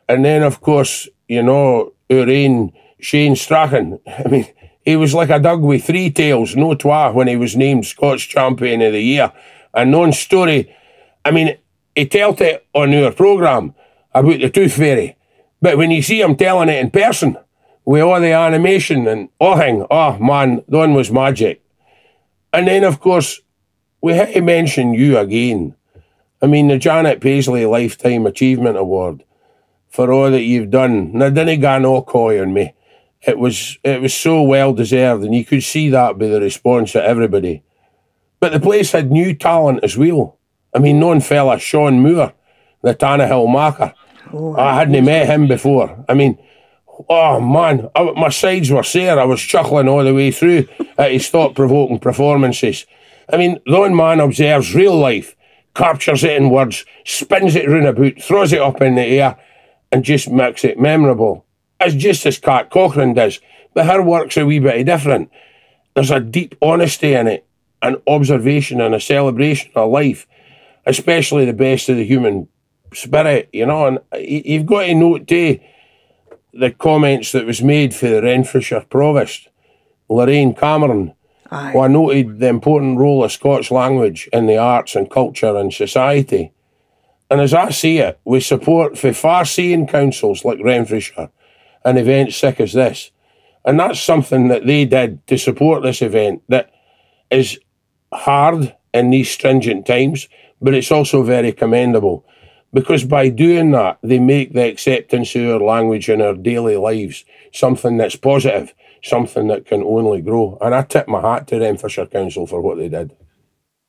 [0.09, 4.01] And then, of course, you know, our own Shane Strachan.
[4.07, 4.47] I mean,
[4.83, 8.23] he was like a dog with three tails, no twa, when he was named Scots
[8.23, 9.31] Champion of the Year.
[9.79, 10.75] And non story,
[11.25, 11.57] I mean,
[11.95, 13.77] he told it on our programme
[14.12, 15.17] about the Tooth Fairy.
[15.62, 17.38] But when you see him telling it in person,
[17.85, 21.62] with all the animation and everything, oh man, that one was magic.
[22.53, 23.41] And then, of course,
[24.03, 25.77] we had to mention you again.
[26.43, 29.23] I mean, the Janet Paisley Lifetime Achievement Award
[29.88, 31.12] for all that you've done.
[31.12, 32.75] Now, didn't go no coy on me.
[33.23, 36.95] It was it was so well deserved, and you could see that by the response
[36.97, 37.62] of everybody.
[38.40, 40.38] But the place had new talent as well.
[40.74, 42.33] I mean, known fella Sean Moore,
[42.83, 43.94] the Tannahill makar.
[44.33, 46.05] Oh, I hadn't met him before.
[46.09, 46.38] I mean,
[47.09, 49.18] oh man, I, my sides were sore.
[49.18, 52.87] I was chuckling all the way through at his thought provoking performances.
[53.33, 55.37] I mean, the one man observes real life,
[55.74, 59.38] captures it in words, spins it round about, throws it up in the air,
[59.92, 61.44] and just makes it memorable.
[61.81, 63.40] It's just as Cat Cochrane does,
[63.74, 65.31] but her work's a wee bit different.
[65.94, 67.46] There's a deep honesty in it,
[67.83, 70.27] an observation and a celebration of life,
[70.87, 72.49] especially the best of the human
[72.93, 73.87] spirit, you know.
[73.87, 75.61] And you've got to note too
[76.53, 79.49] the comments that was made for the Renfrewshire Provost,
[80.09, 81.14] Lorraine Cameron,
[81.51, 85.73] who I noted the important role of Scots language in the arts and culture and
[85.73, 86.53] society.
[87.31, 91.31] And as I see it, with support for far-seeing councils like Renfrewshire
[91.85, 93.11] and events sick as this,
[93.64, 96.71] and that's something that they did to support this event that
[97.31, 97.59] is
[98.12, 100.29] hard in these stringent times,
[100.61, 102.25] but it's also very commendable.
[102.73, 107.25] Because by doing that, they make the acceptance of our language in our daily lives
[107.53, 110.59] something that's positive, something that can only grow.
[110.61, 113.16] And I tip my hat to them, Renfrewshire Council for what they did.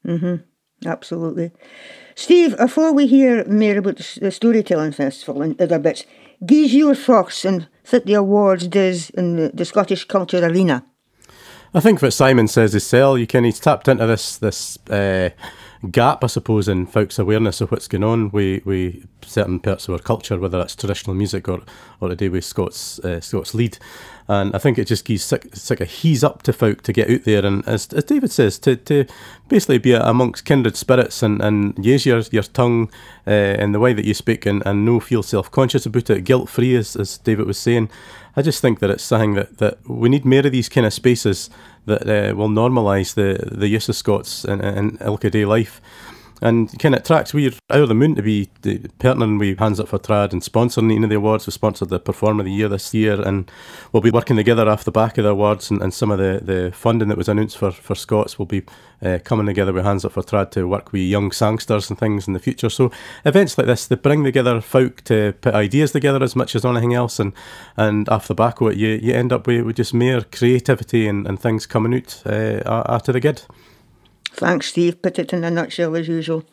[0.05, 0.88] Mm-hmm.
[0.88, 1.51] Absolutely.
[2.15, 6.05] Steve, before we hear more about the, the Storytelling Festival and other bits,
[6.45, 10.86] give your thoughts and what the awards does in the, the Scottish culture arena.
[11.73, 13.17] I think what Simon says is sell.
[13.17, 15.29] You can he's tapped into this this uh,
[15.91, 19.93] gap, I suppose, in folks' awareness of what's going on with, with certain parts of
[19.93, 21.62] our culture, whether that's traditional music or
[22.01, 23.77] or today with Scots uh, Scots leid.
[24.27, 27.10] And I think it just gives sick, sick a he's up to folk to get
[27.10, 29.05] out there and, as, as David says, to, to
[29.47, 32.91] basically be amongst kindred spirits and, and use your, your tongue
[33.25, 36.25] uh, in the way that you speak and, and no feel self conscious about it,
[36.25, 37.89] guilt free, as, as David was saying.
[38.39, 40.93] I just think that it's something that, that we need more of these kind of
[40.93, 41.49] spaces
[41.88, 44.97] that uh, will normalise the, the use of Scots in, in
[45.30, 45.82] day life.
[46.41, 48.49] And kind of TRACS we're out of the moon to be
[48.99, 51.45] partnering with Hands Up for Trad and sponsoring any of the awards.
[51.45, 53.52] We sponsored the Performer of the Year this year, and
[53.91, 56.39] we'll be working together off the back of the awards and, and some of the,
[56.41, 58.63] the funding that was announced for, for Scots will be
[59.02, 62.28] uh, coming together with Hands Up for Trad to work with young songsters and things
[62.28, 62.69] in the future.
[62.69, 62.91] So
[63.25, 66.93] events like this, they bring together folk to put ideas together as much as anything
[66.93, 67.34] else, and,
[67.75, 71.08] and off the back of it, you, you end up with, with just mere creativity
[71.08, 73.41] and, and things coming out uh, after the good.
[74.39, 75.02] Thanks, Steve.
[75.02, 76.45] Put it in a nutshell as usual.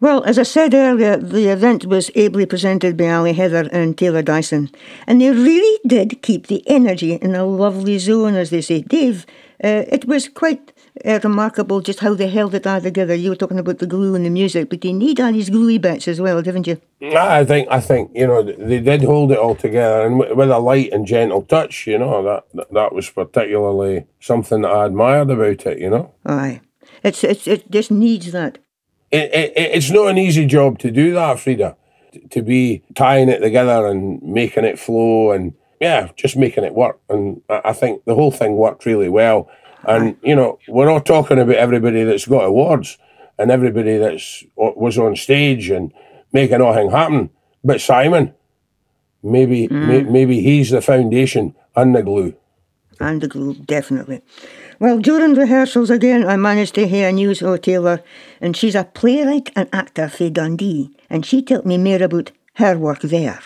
[0.00, 4.20] Well, as I said earlier, the event was ably presented by Ali Heather and Taylor
[4.20, 4.68] Dyson,
[5.06, 8.82] and they really did keep the energy in a lovely zone, as they say.
[8.82, 9.24] Dave,
[9.62, 10.72] uh, it was quite
[11.04, 13.14] uh, remarkable just how they held it all together.
[13.14, 15.78] You were talking about the glue and the music, but you need all these gluey
[15.78, 16.80] bits as well, didn't you?
[17.00, 20.58] I think I think you know they did hold it all together, and with a
[20.58, 21.86] light and gentle touch.
[21.86, 25.78] You know that that was particularly something that I admired about it.
[25.78, 26.60] You know, aye,
[27.02, 28.58] it's it's it just needs that.
[29.10, 31.76] It, it it's not an easy job to do that, Frieda.
[32.30, 37.00] To be tying it together and making it flow and yeah, just making it work.
[37.08, 39.50] And I think the whole thing worked really well.
[39.86, 42.98] And you know, we're not talking about everybody that's got awards
[43.38, 45.92] and everybody that's was on stage and
[46.32, 47.30] making everything happen.
[47.62, 48.34] But Simon,
[49.22, 49.86] maybe mm.
[49.86, 52.34] may, maybe he's the foundation and the glue.
[53.00, 54.22] And the glue, definitely.
[54.84, 58.02] Well, during rehearsals again, I managed to hear news of Taylor,
[58.38, 62.76] and she's a playwright and actor for Dundee, and she told me more about her
[62.76, 63.40] work there.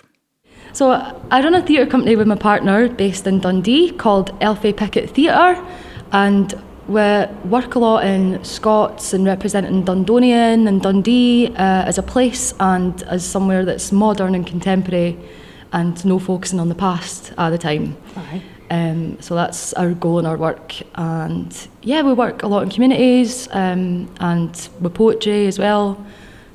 [0.73, 5.11] So I run a theatre company with my partner based in Dundee called Elfie Pickett
[5.11, 5.65] Theatre
[6.11, 7.03] and we
[7.49, 13.01] work a lot in Scots and representing Dundonian and Dundee uh, as a place and
[13.05, 15.17] as somewhere that's modern and contemporary
[15.73, 17.97] and no focusing on the past at the time.
[18.71, 20.75] Um, so that's our goal in our work.
[20.95, 26.05] And yeah, we work a lot in communities um, and with poetry as well.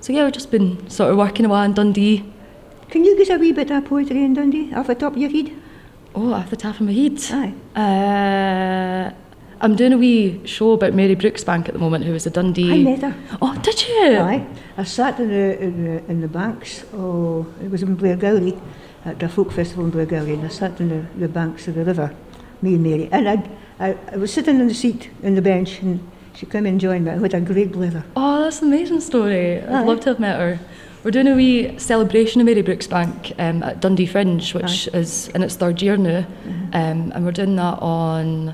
[0.01, 2.23] So yeah, we've just been sort of working away in Dundee.
[2.89, 5.17] Can you give us a wee bit of poetry in Dundee off the top of
[5.17, 5.51] your head?
[6.13, 7.19] Oh, off the top of my head?
[7.31, 7.53] Aye.
[7.75, 9.13] Uh,
[9.61, 12.71] I'm doing a wee show about Mary Brooksbank at the moment, who was a Dundee.
[12.71, 13.15] I met her.
[13.41, 14.17] Oh, did you?
[14.17, 14.45] Aye.
[14.77, 18.59] I sat in the, in the, in the banks, oh, it was in Blairgowrie,
[19.05, 21.83] at the folk festival in Bulgaria and I sat on the, the banks of the
[21.83, 22.13] river,
[22.61, 23.09] me and Mary.
[23.11, 25.99] And I, I, I was sitting in the seat in the bench and
[26.35, 27.11] she came and joined me.
[27.11, 28.03] I had a great blather.
[28.15, 29.61] Oh, that's an amazing story.
[29.61, 29.81] Aye.
[29.81, 30.59] I'd love to have met her.
[31.03, 34.97] We're doing a wee celebration of Mary Brooks Bank um, at Dundee Fringe, which Aye.
[34.97, 36.21] is in its third year now.
[36.21, 36.91] Mm -hmm.
[36.91, 38.53] um, and we're doing that on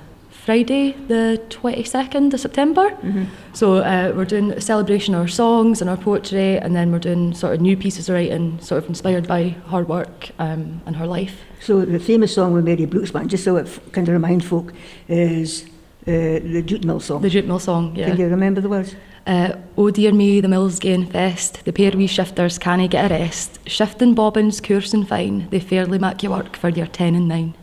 [0.49, 2.89] Friday, the 22nd of September.
[2.89, 3.25] Mm-hmm.
[3.53, 6.97] So uh, we're doing a celebration of our songs and our poetry, and then we're
[6.97, 10.95] doing sort of new pieces of writing, sort of inspired by her work um, and
[10.95, 11.35] her life.
[11.61, 14.73] So the famous song with Mary Brooksbank, just so it kind of remind folk,
[15.07, 15.65] is
[16.07, 17.21] uh, the Jute Mill song.
[17.21, 18.07] The Jute Mill song, yeah.
[18.07, 18.95] Can you remember the words?
[19.27, 23.13] Uh, oh dear me, the mill's gain fest, the pair wee shifters canna get a
[23.13, 23.59] rest.
[23.67, 27.53] Shifting bobbins, coursing fine, they fairly make you work for your ten and nine.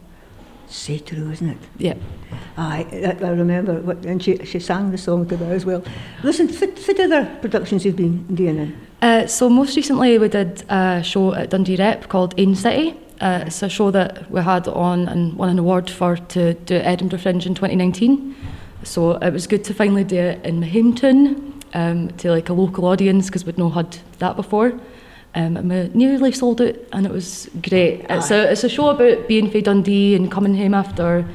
[0.69, 1.59] Say true, isn't it?
[1.79, 1.95] Yeah.
[2.57, 5.85] I, I remember what, and she, she sang the song to that as well.
[6.23, 8.87] Listen, fit, fit other productions you've been doing in?
[9.03, 12.97] Uh, so most recently we did a show at Dundee Rep called Ain City.
[13.21, 16.77] Uh, it's a show that we had on and won an award for to do
[16.77, 18.35] Edinburgh Fringe in 2019.
[18.83, 22.87] So it was good to finally do it in Mahimton um, to like a local
[22.87, 24.79] audience because we'd not had that before.
[25.37, 28.07] Um, and we nearly sold it and it was great.
[28.09, 31.29] It's a, it's a show about being from Dundee and coming home after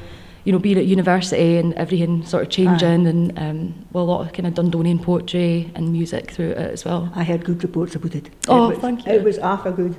[0.44, 3.10] you know, being at university and everything sort of changing, Aye.
[3.10, 6.84] and um, well, a lot of kind of Dundonian poetry and music through it as
[6.84, 7.12] well.
[7.16, 8.30] I heard good reports about it.
[8.48, 9.14] Oh, it was, thank you.
[9.14, 9.96] It was awful good,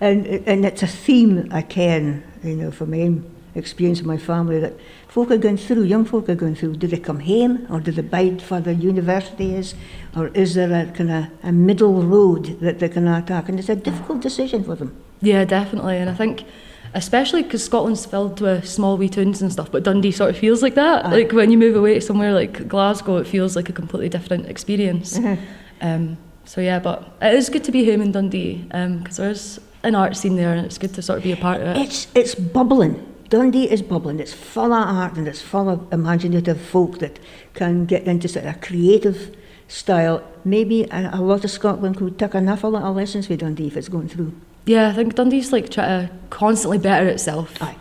[0.00, 3.20] and and it's a theme I can, you know, from my
[3.54, 4.74] experience of my family that
[5.16, 6.76] folk are going through, young folk are going through.
[6.76, 9.74] Do they come home, or do they bide for the university is,
[10.14, 13.48] or is there a kind of a middle road that they can attack?
[13.48, 14.94] And it's a difficult decision for them.
[15.22, 16.44] Yeah, definitely, and I think
[16.92, 20.62] especially because Scotland's filled with small wee towns and stuff, but Dundee sort of feels
[20.62, 21.06] like that.
[21.06, 24.46] Like when you move away to somewhere like Glasgow, it feels like a completely different
[24.46, 25.18] experience.
[25.18, 25.42] Mm-hmm.
[25.82, 29.60] Um, so yeah, but it is good to be home in Dundee because um, there's
[29.82, 31.76] an art scene there, and it's good to sort of be a part of it.
[31.76, 32.96] It's it's bubbling.
[33.28, 34.20] Dundee is bubbling.
[34.20, 37.18] It's full of art and it's full of imaginative folk that
[37.54, 39.36] can get into sort of creative
[39.68, 40.22] style.
[40.44, 43.66] Maybe a, a lot of Scotland could take an awful lot of lessons from Dundee
[43.66, 44.32] if it's going through.
[44.66, 47.60] Yeah, I think Dundee's like trying to constantly better itself.
[47.62, 47.76] Aye.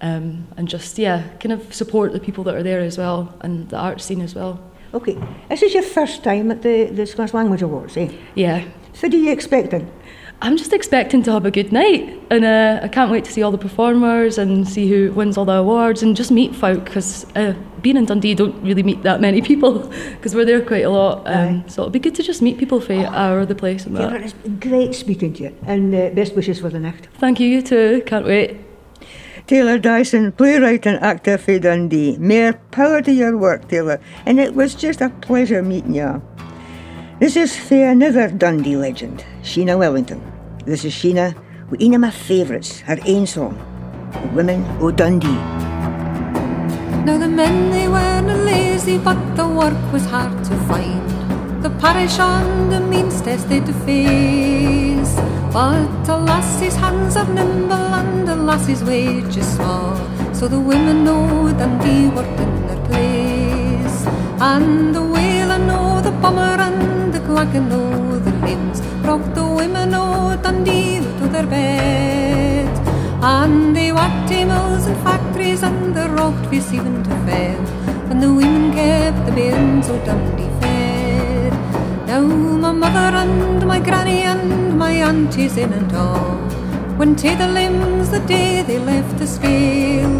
[0.00, 3.68] Um, and just yeah, kind of support the people that are there as well and
[3.70, 4.60] the art scene as well.
[4.92, 5.18] Okay,
[5.48, 8.12] this is your first time at the the Scottish Language Awards, eh?
[8.34, 8.64] Yeah.
[8.92, 10.03] So, do you expect expecting?
[10.42, 13.42] I'm just expecting to have a good night, and uh, I can't wait to see
[13.42, 17.24] all the performers and see who wins all the awards and just meet folk because
[17.34, 19.78] uh, being in Dundee, don't really meet that many people
[20.10, 21.22] because we're there quite a lot.
[21.26, 23.86] Um, so it'll be good to just meet people from oh, our the place.
[23.86, 24.20] And that.
[24.20, 27.06] It's great speaking to you, and uh, best wishes for the next.
[27.14, 28.02] Thank you, you too.
[28.04, 28.58] Can't wait.
[29.46, 32.16] Taylor Dyson, playwright and actor for Dundee.
[32.16, 36.22] More power to your work, Taylor, and it was just a pleasure meeting you.
[37.24, 40.20] This is for another Dundee legend, Sheena Wellington.
[40.66, 41.34] This is Sheena
[41.70, 43.56] with one of my favourites, her ain song,
[44.34, 45.40] Women o' Dundee.
[47.06, 51.04] Now the men they weren't lazy, but the work was hard to find.
[51.64, 55.14] the parish on the means tested to face.
[55.50, 59.96] But a lassie's hands are nimble and a lassie's wages small.
[60.34, 63.98] So the women know Dundee worked in their place.
[64.42, 66.73] And the whaler know the bomber and
[67.44, 68.80] clacking know the limbs.
[69.02, 72.68] Brought the women know Dundee to their bed.
[73.22, 77.56] And they worked mills and factories and they rocked fish even to fair.
[78.10, 81.50] And the women kept the bairns o Dundee fair.
[82.06, 86.38] Now my mother and my granny and my aunties in and all
[86.98, 90.16] went to the limbs the day they left the scale.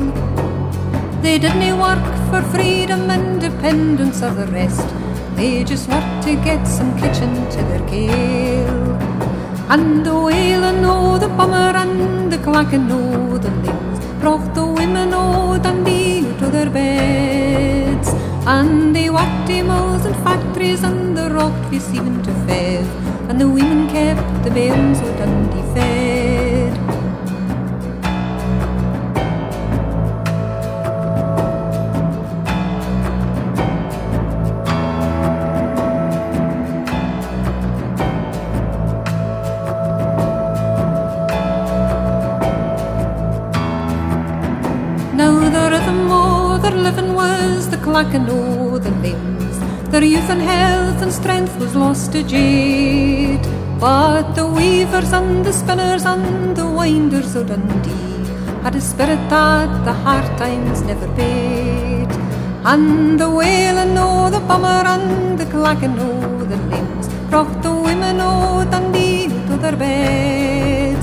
[1.22, 5.03] They didn't work for freedom, independence, or the rest.
[5.36, 8.94] They just worked to get some kitchen to their kale.
[9.68, 14.64] And the whale and oh, the bomber and the clack and the limbs brought the
[14.64, 18.08] women oh, Dundee to their beds.
[18.46, 22.82] And they worked in mills and factories and the rock even to fair.
[23.28, 26.23] And the women kept the bairns oh, Dundee fed.
[48.04, 49.90] Was the clacking o' the limbs.
[49.90, 53.42] Their youth and health and strength was lost to jade.
[53.78, 59.84] But the weavers and the spinners and the winders of Dundee had a spirit that
[59.84, 62.08] the hard times never paid.
[62.64, 67.62] And the wailing o' oh, the bomber and the clacking o' oh, the limbs brought
[67.62, 70.98] the women oh, o' Dundee to their bed.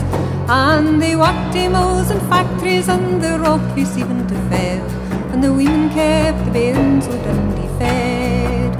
[0.49, 5.01] And they worked in mills and factories and the rockfish even to fair.
[5.42, 8.72] The women kept the bairns o' Dundee fed.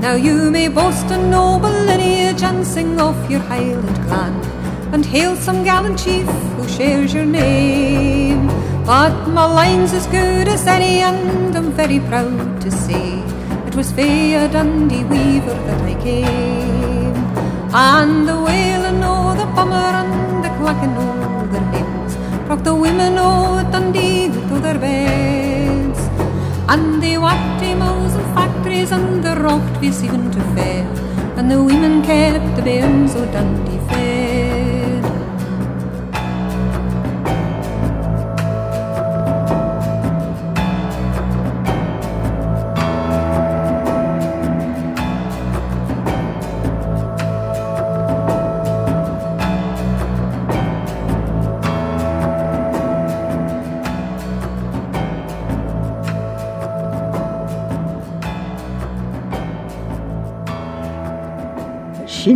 [0.00, 4.32] Now you may boast a noble lineage and sing off your Highland clan,
[4.94, 8.46] and hail some gallant chief who shares your name.
[8.86, 13.22] But my line's as good as any, and I'm very proud to say
[13.66, 17.18] it was fae a Dundee weaver that I came.
[17.74, 23.18] And the whaling o' the bomber and the clacking o' the limbs brought the women
[23.18, 25.47] o' Dundee to their beds.
[26.68, 30.84] And they worked in mills and factories and they rocked fish even to fair.
[31.36, 33.67] And the women kept the bairns o' Dundee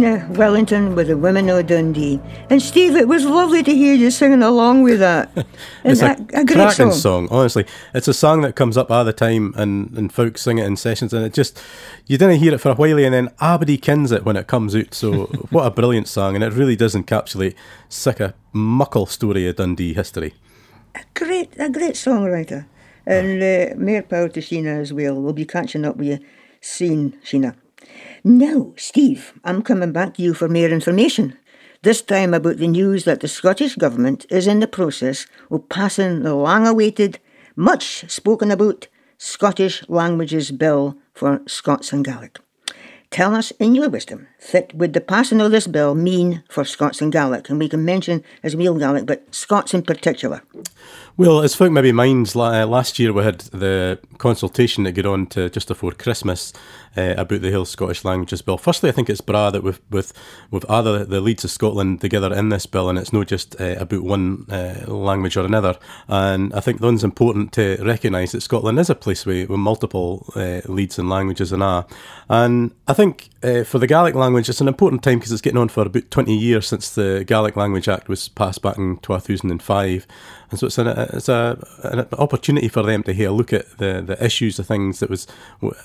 [0.03, 2.21] Wellington with the Women of Dundee.
[2.51, 5.31] And Steve, it was lovely to hear you singing along with that.
[5.85, 7.27] It's a, a, great cracking song.
[7.27, 7.29] song.
[7.31, 7.67] honestly.
[7.93, 10.77] It's a song that comes up all the time and, and folks sing it in
[10.77, 11.61] sessions and it just,
[12.07, 14.77] you didn't hear it for a while and then everybody kins it when it comes
[14.77, 14.95] out.
[14.95, 15.13] So
[15.51, 17.55] what a brilliant song and it really does encapsulate
[17.89, 20.35] such a muckle story of Dundee history.
[20.95, 22.67] A Great, a great songwriter.
[23.05, 25.21] And uh, more power to Sheena as well.
[25.21, 26.19] We'll be catching up with you
[26.61, 27.57] soon, Sheena.
[28.25, 31.37] Now, Steve, I'm coming back to you for more information.
[31.83, 36.23] This time about the news that the Scottish Government is in the process of passing
[36.23, 37.19] the long awaited,
[37.57, 38.87] much spoken about
[39.19, 42.39] Scottish Languages Bill for Scots and Gaelic.
[43.11, 47.01] Tell us, in your wisdom, that would the passing of this bill mean for Scots
[47.01, 47.49] and Gaelic?
[47.49, 50.43] And we can mention as well Gaelic, but Scots in particular.
[51.19, 55.27] Well, as folk maybe minds, uh, last year we had the consultation that got on
[55.27, 56.55] to just before Christmas
[56.97, 58.57] uh, about the Hill Scottish Languages Bill.
[58.57, 60.13] Firstly, I think it's bra that with with
[60.51, 63.77] with other the leids of Scotland together in this bill, and it's not just uh,
[63.79, 65.79] about one uh, language or another.
[66.09, 70.33] And I think one's important to recognise that Scotland is a place with, with multiple
[70.35, 71.85] uh, leids and languages and ah.
[72.29, 75.59] And I think uh, for the Gaelic language, it's an important time because it's getting
[75.59, 80.07] on for about 20 years since the Gaelic Language Act was passed back in 2005.
[80.51, 84.03] And so it's an it's a an opportunity for them to a look at the,
[84.03, 85.27] the issues, the things that was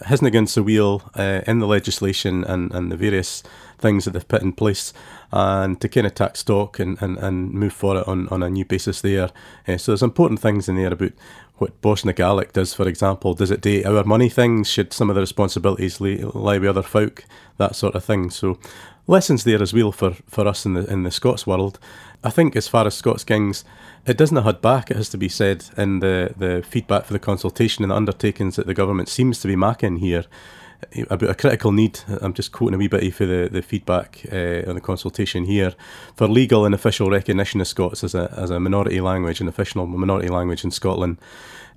[0.05, 3.43] hasn't against the wheel uh, in the legislation and, and the various
[3.77, 4.91] things that they've put in place,
[5.31, 8.49] and to kind of take stock and, and, and move for it on, on a
[8.49, 9.29] new basis there.
[9.67, 11.11] Uh, so there's important things in there about
[11.57, 13.33] what Bòrd na Gàidhlig does, for example.
[13.33, 14.69] Does it do our money things?
[14.69, 17.23] Should some of the responsibilities lie, lie with other folk?
[17.57, 18.29] That sort of thing.
[18.29, 18.59] So
[19.07, 21.79] lessons there as well for, for us in the in the Scots world.
[22.23, 23.63] I think as far as Scots Kings,
[24.05, 27.19] it doesn't hold back, it has to be said, in the, the feedback for the
[27.19, 30.25] consultation and the undertakings that the government seems to be making here.
[31.09, 31.99] About a critical need.
[32.21, 35.73] I'm just quoting a wee bit for the, the feedback uh, on the consultation here
[36.15, 39.85] for legal and official recognition of Scots as a, as a minority language, an official
[39.85, 41.17] minority language in Scotland.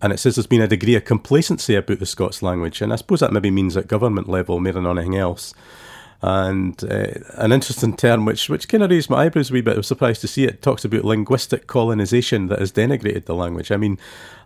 [0.02, 2.96] And it says there's been a degree of complacency about the Scots language, and I
[2.96, 5.54] suppose that maybe means at government level more than anything else.
[6.22, 9.74] And uh, an interesting term, which which kind of raised my eyebrows a wee bit.
[9.74, 10.60] I was surprised to see it.
[10.60, 13.72] Talks about linguistic colonisation that has denigrated the language.
[13.72, 13.98] I mean,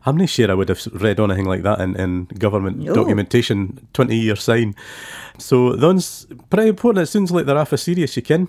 [0.06, 2.94] I'm not sure I would have read on anything like that in, in government No.
[2.94, 4.76] documentation 20 years sign.
[5.38, 7.02] So those pretty important.
[7.02, 8.48] It sounds like they're half serious, you can.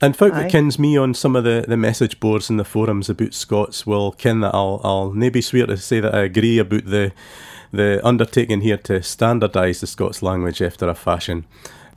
[0.00, 0.44] And folk Aye.
[0.44, 3.86] that kens me on some of the, the message boards and the forums about Scots
[3.86, 7.12] will ken that I'll I'll maybe swear to say that I agree about the
[7.72, 11.44] the undertaking here to standardise the Scots language after a fashion.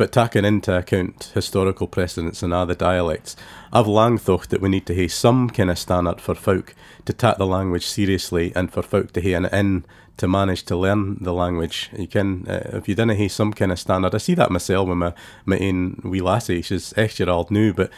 [0.01, 3.35] But taking into account historical precedents and other dialects,
[3.71, 6.73] I've long thought that we need to hae some kind of standard for folk
[7.05, 9.85] to take the language seriously and for folk to hae an in
[10.17, 11.89] to manage to learn the language.
[11.97, 14.87] You can, uh, if you didn't hae some kind of standard, I see that myself
[14.87, 15.13] with my,
[15.45, 16.61] my own wee lassie.
[16.61, 17.89] She's extra old new, but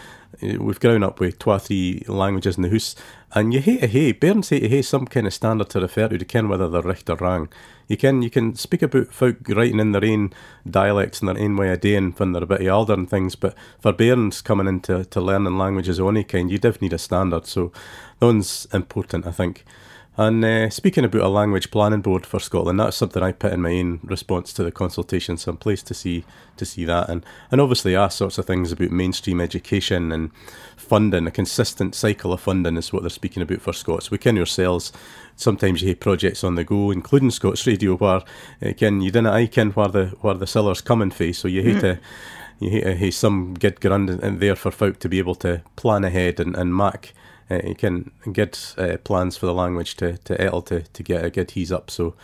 [0.42, 2.96] uh, we've grown up with two or three languages in the house,
[3.34, 6.08] and you hate to hae, bairns hate to hae some kind of standard to refer
[6.08, 7.50] to to ken whether they're right or wrong.
[7.88, 10.34] You can you can speak about folk writing in their own
[10.70, 13.56] dialects and their own way of doing when they're a bit older and things, but
[13.80, 17.46] for bairns coming into to learning languages of any kind, you definitely need a standard.
[17.46, 17.72] So
[18.20, 19.66] that one's important, I think.
[20.16, 23.64] And uh, speaking about a language planning board for Scotland, that's something I put in
[23.64, 25.38] my own response to the consultation.
[25.38, 26.24] So I'm pleased to see
[26.58, 30.30] to see that, and and obviously all sorts of things about mainstream education and
[30.78, 31.26] funding.
[31.26, 34.12] A consistent cycle of funding is what they're speaking about for Scots.
[34.12, 34.92] We can yourselves.
[35.36, 38.22] Sometimes you have projects on the go, including Scots Radio, where
[38.62, 41.34] uh, ken you didn't I ken where the where the siller's coming from.
[41.34, 42.00] So you hate to
[42.60, 45.64] you hate to have some good ground in there for folk to be able to
[45.76, 47.14] plan ahead and and mark
[47.50, 51.26] uh, you can get uh, plans for the language to to ettle to, to get
[51.26, 51.90] a good he's up.
[51.90, 52.16] So,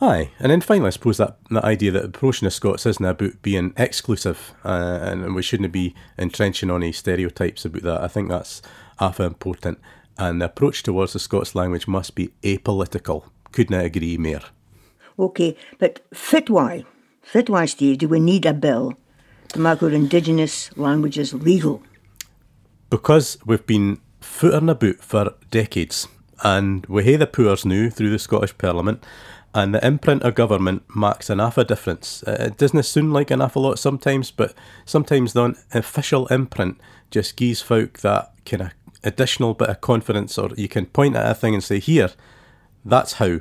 [0.00, 3.04] aye, and then finally, I suppose that that idea that the promotion of Scots isn't
[3.04, 8.02] about being exclusive, uh, and we shouldn't be entrenching on any stereotypes about that.
[8.02, 8.62] I think that's
[8.98, 9.78] half important,
[10.18, 13.24] and the approach towards the Scots language must be apolitical.
[13.52, 14.42] Couldn't I agree more.
[15.18, 16.84] Okay, but fit why?
[17.22, 18.94] Fit why, Steve, do we need a bill
[19.48, 21.82] to make our Indigenous languages legal?
[22.94, 26.08] because we've been footing about for decades,
[26.42, 29.04] and we hae the poors now through the Scottish Parliament,
[29.54, 32.24] and the imprint of government marks an awful difference.
[32.26, 34.54] Uh, It doesn't sound like an awful lot sometimes, but
[34.84, 38.70] sometimes the official imprint just gives folk that kind of
[39.04, 42.10] additional bit of confidence, or you can point at a thing and say, "Here,
[42.84, 43.38] that's how."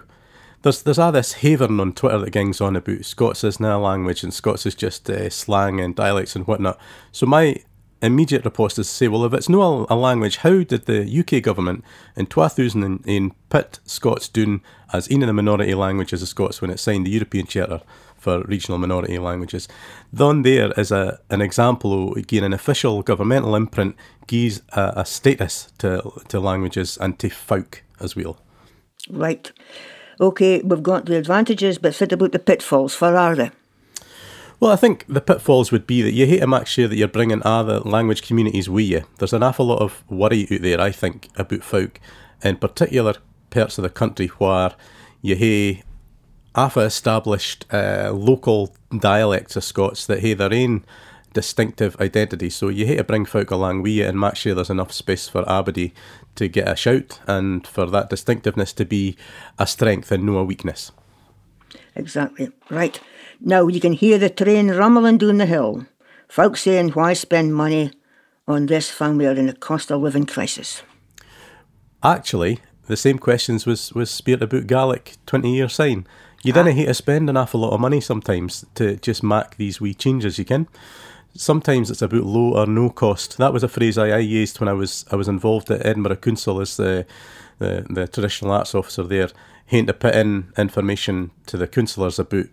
[0.61, 3.81] There's there's all this havering on Twitter that gangs on about Scots is now a
[3.81, 6.79] language and Scots is just uh, slang and dialects and whatnot.
[7.11, 7.57] So my
[8.03, 8.43] immediate
[8.75, 11.83] to say, well, if it's no a language, how did the UK government
[12.15, 17.05] in 2008 put Scots down as of the minority languages of Scots when it signed
[17.05, 17.81] the European Charter
[18.17, 19.67] for regional minority languages?
[20.11, 23.95] Then there is a an example of again an official governmental imprint
[24.27, 28.37] gives a, a status to to languages and to folk as well.
[29.09, 29.51] Right.
[30.19, 32.93] Okay, we've got the advantages, but fit about the pitfalls.
[32.93, 33.51] For are they?
[34.63, 37.09] Well, I think the pitfalls would be that you hate to make sure that you're
[37.09, 39.03] bringing other language communities with you.
[39.17, 41.99] There's an awful lot of worry out there, I think, about folk
[42.41, 43.15] in particular
[43.49, 44.73] parts of the country where
[45.21, 45.83] you hae
[46.55, 50.85] half established uh, local dialects of Scots that hae their own
[51.33, 52.49] distinctive identity.
[52.49, 55.27] So you hate to bring folk along with you and make sure there's enough space
[55.27, 55.93] for everybody
[56.35, 59.17] to get a shout and for that distinctiveness to be
[59.59, 60.93] a strength and no a weakness.
[61.97, 62.49] Exactly.
[62.69, 63.01] Right.
[63.45, 65.85] Now you can hear the train rumbling down the hill.
[66.29, 67.91] Folks saying, why spend money
[68.47, 70.81] on this when we're in a cost of living crisis?
[72.01, 76.07] Actually, the same questions was was speared about Gaelic twenty year sign.
[76.41, 76.55] You ah.
[76.55, 79.93] didn't hate to spend an awful lot of money sometimes to just make these wee
[79.93, 80.39] changes.
[80.39, 80.67] You can.
[81.35, 83.37] Sometimes it's about low or no cost.
[83.39, 86.17] That was a phrase I, I used when I was I was involved at Edinburgh
[86.17, 87.05] Council as the
[87.59, 89.29] the, the traditional arts officer there,
[89.65, 92.45] having to put in information to the councillors about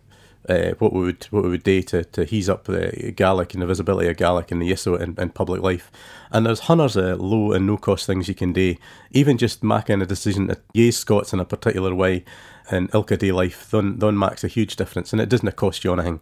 [0.48, 3.62] uh, what we would what we would do to, to ease up the Gaelic and
[3.62, 5.90] the visibility of Gaelic and the it in, in public life.
[6.30, 8.76] And there's hundreds of low and no cost things you can do.
[9.10, 12.24] Even just making a decision to use Scots in a particular way
[12.72, 15.92] in ilka day life, then then makes a huge difference and it doesn't cost you
[15.92, 16.20] anything.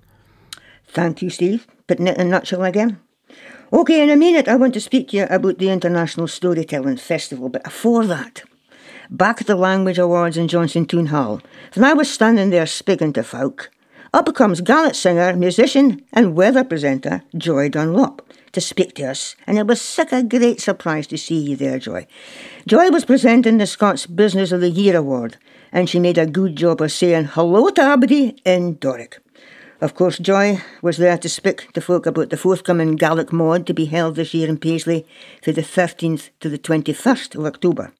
[0.88, 1.66] Thank you, Steve.
[1.86, 2.98] Putting it in a nutshell again.
[3.70, 7.50] Okay, in a minute, I want to speak to you about the International Storytelling Festival,
[7.50, 8.42] but before that,
[9.10, 11.42] back at the Language Awards in Johnstone Town Hall,
[11.74, 13.70] when I was standing there speaking to folk,
[14.14, 19.58] up comes Garnet singer, musician, and weather presenter Joy Dunlop to speak to us, and
[19.58, 22.06] it was such a great surprise to see you there, Joy.
[22.66, 25.36] Joy was presenting the Scots Business of the Year Award,
[25.72, 29.20] and she made a good job of saying hello to everybody in Doric.
[29.80, 33.74] Of course, Joy was there to speak to folk about the forthcoming Gaelic Mòd to
[33.74, 35.06] be held this year in Paisley
[35.42, 37.92] from the 13th to the 21st of October.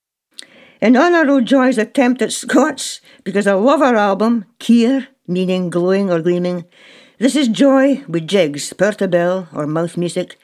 [0.81, 6.11] In honour of Joy's attempt at Scots, because I love her album, Caoir meaning glowing
[6.11, 6.65] or gleaming.
[7.19, 10.39] This is Joy with jigs, puirt à beul or mouth music.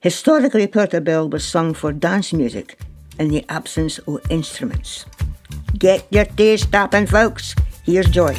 [0.00, 2.78] Historically, puirt à beul was sung for dance music
[3.18, 5.04] in the absence of instruments.
[5.78, 7.54] Get your tea stopping, folks.
[7.84, 8.36] Here's Joy.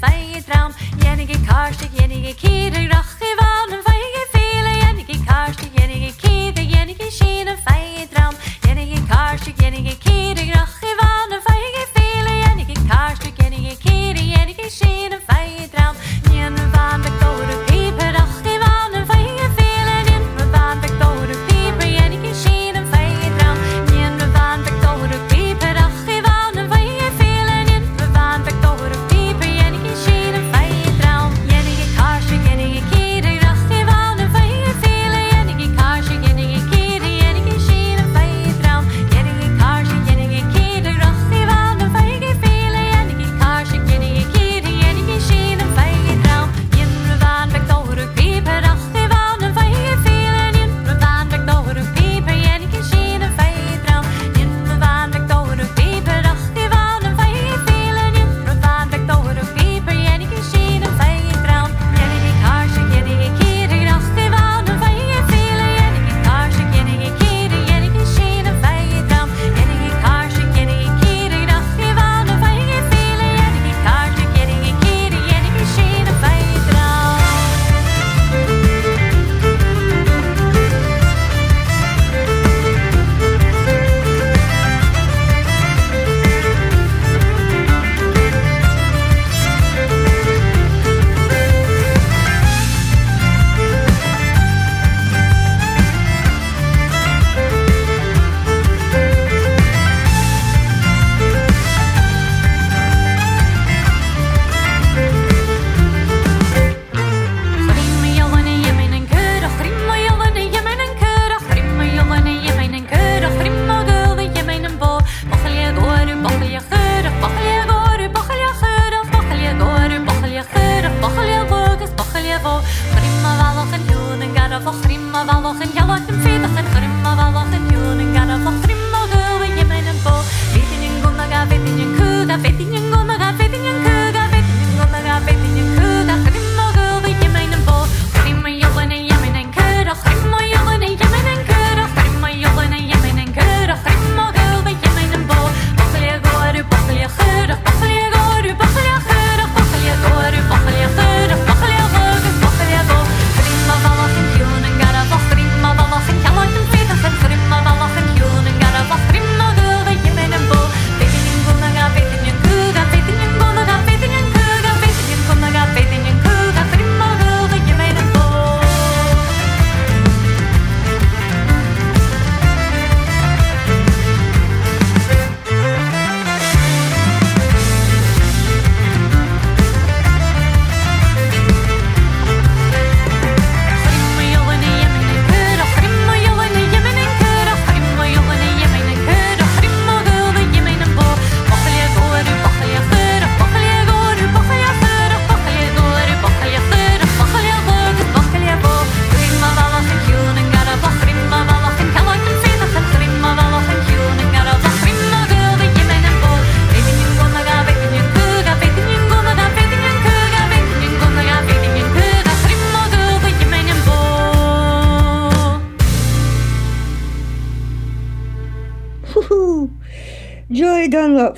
[0.00, 0.72] feige Traum,
[1.04, 8.08] jenige Karstig, jenige Kiede, Rache waren feige Fehler, jenige Karstig, jenige Kiede, jenige Schiene, feige
[8.14, 8.34] Traum,
[8.66, 15.68] jenige Karstig, jenige Kiede, Rache waren feige Fehler, jenige Karstig, jenige Kiede, jenige Schiene, feige
[15.74, 15.96] Traum,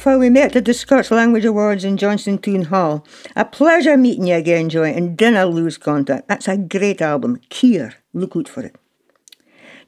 [0.05, 3.07] while we met at the Scots Language Awards in Johnstone Town Hall.
[3.37, 6.29] A pleasure meeting you again, Joy, and dinna lose contact.
[6.29, 7.41] That's a great album.
[7.51, 8.77] Caoir, look out for it.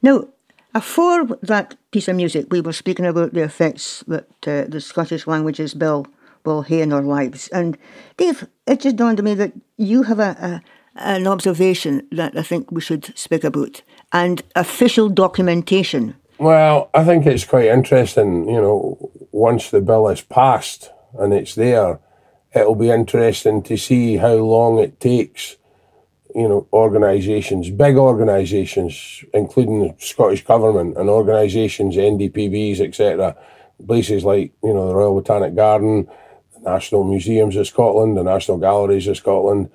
[0.01, 0.27] Now,
[0.73, 5.27] afore that piece of music, we were speaking about the effects that uh, the Scottish
[5.27, 6.07] languages bill
[6.45, 7.47] will have in our lives.
[7.49, 7.77] And
[8.17, 10.61] Dave, it just dawned on me that you have a, a
[10.95, 13.81] an observation that I think we should speak about,
[14.11, 18.49] and official documentation well, I think it's quite interesting.
[18.49, 20.89] You know, once the bill is passed
[21.19, 21.99] and it's there,
[22.55, 25.57] it'll be interesting to see how long it takes.
[26.33, 33.37] You know, organisations, big organisations, including the Scottish Government and organisations, NDPBs, etc.,
[33.85, 36.09] places like you know the Royal Botanic Garden,
[36.55, 39.69] the National Museums of Scotland, the National Galleries of Scotland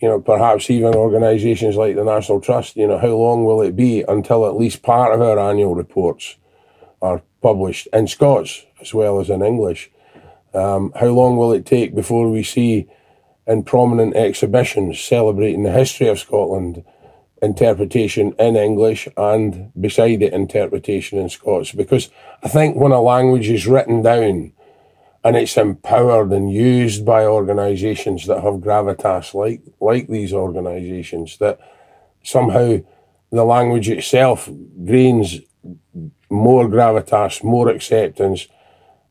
[0.00, 3.76] you know, perhaps even organisations like the National Trust, you know, how long will it
[3.76, 6.36] be until at least part of our annual reports
[7.02, 9.90] are published in Scots as well as in English?
[10.54, 12.88] Um, how long will it take before we see
[13.46, 16.82] in prominent exhibitions celebrating the history of Scotland
[17.42, 21.72] interpretation in English and beside it interpretation in Scots?
[21.72, 22.08] Because
[22.42, 24.52] I think when a language is written down
[25.22, 31.58] and it's empowered and used by organisations that have gravitas like like these organisations, that
[32.22, 32.78] somehow
[33.30, 34.48] the language itself
[34.84, 35.40] gains
[36.30, 38.48] more gravitas, more acceptance,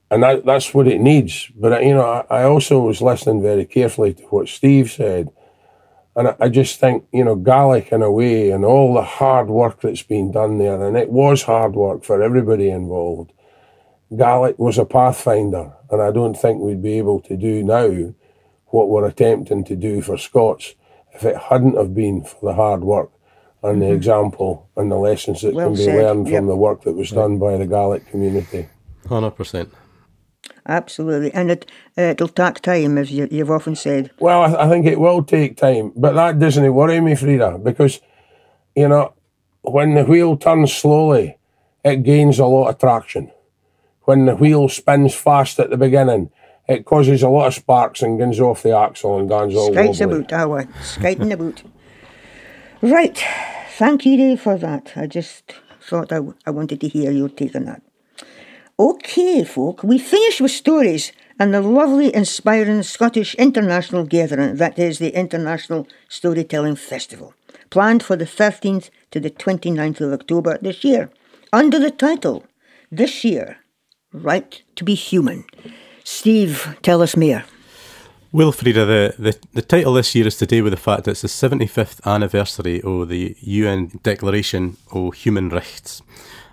[0.09, 1.51] and that, that's what it needs.
[1.55, 5.29] But you know, I, I also was listening very carefully to what Steve said,
[6.15, 9.47] and I, I just think you know Gaelic in a way, and all the hard
[9.47, 13.31] work that's been done there, and it was hard work for everybody involved.
[14.15, 18.13] Gaelic was a pathfinder, and I don't think we'd be able to do now
[18.67, 20.75] what we're attempting to do for Scots
[21.13, 23.11] if it hadn't have been for the hard work
[23.63, 26.37] and the example and the lessons that Well can be said, learned yep.
[26.37, 28.69] from the work that was done by the Gaelic community.
[29.05, 29.69] 100%.
[30.67, 31.33] Absolutely.
[31.33, 34.11] And it, uh, it'll take time, as you, you've often said.
[34.19, 37.99] Well, I, I think it will take time, but that doesn't worry me, Frieda, because
[38.75, 39.13] you know
[39.61, 41.37] when the wheel turns slowly,
[41.83, 43.31] it gains a lot of traction.
[44.09, 46.31] When the wheel spins fast at the beginning,
[46.67, 49.99] it causes a lot of sparks and guns off the axle and guns all Skates
[49.99, 50.21] wobbly.
[50.21, 51.61] about, our skating about.
[52.81, 53.23] Right.
[53.77, 54.93] Thank you, Dave, for that.
[54.95, 57.83] I just thought I, w- I wanted to hear your take on that.
[58.79, 64.97] Okay, folk, we finished with stories and the lovely, inspiring Scottish International Gathering that is
[64.97, 67.35] the International Storytelling Festival,
[67.69, 71.11] planned for the 13th to the 29th of October this year,
[71.53, 72.43] under the title
[72.91, 73.59] This Year
[74.11, 75.45] Right to Be Human.
[76.03, 77.43] Steve, tell us more.
[78.31, 81.11] Well, Frieda, the, the, the title this year is to do with the fact that
[81.11, 86.01] it's the 75th anniversary of the UN Declaration of Human Rights.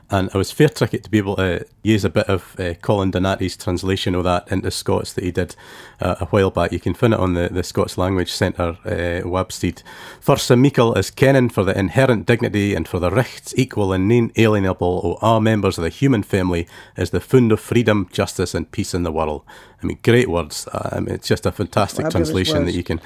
[0.09, 3.11] And I was fair tricky to be able to use a bit of uh, Colin
[3.11, 5.57] Donati's translation of that into Scots that he did
[6.00, 6.70] uh, a while back.
[6.70, 9.82] You can find it on the, the Scots Language Centre uh, website.
[10.20, 14.11] For Sir Michael is kenning for the inherent dignity and for the rights equal and
[14.12, 18.70] inalienable of all members of the human family is the fund of freedom, justice and
[18.70, 19.42] peace in the world.
[19.82, 20.68] I mean, great words.
[20.72, 22.72] Uh, I mean, it's just a fantastic Fabulous translation words.
[22.72, 23.00] that you can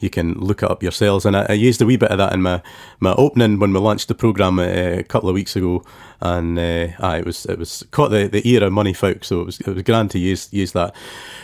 [0.00, 1.24] you can look it up yourselves.
[1.24, 2.62] And I, I used a wee bit of that in my,
[3.00, 5.84] my opening when we launched the programme uh, a couple of weeks ago.
[6.20, 9.40] And uh, aye, it was it was caught the, the ear of money folk, so
[9.40, 10.94] it was it was grand to use use that.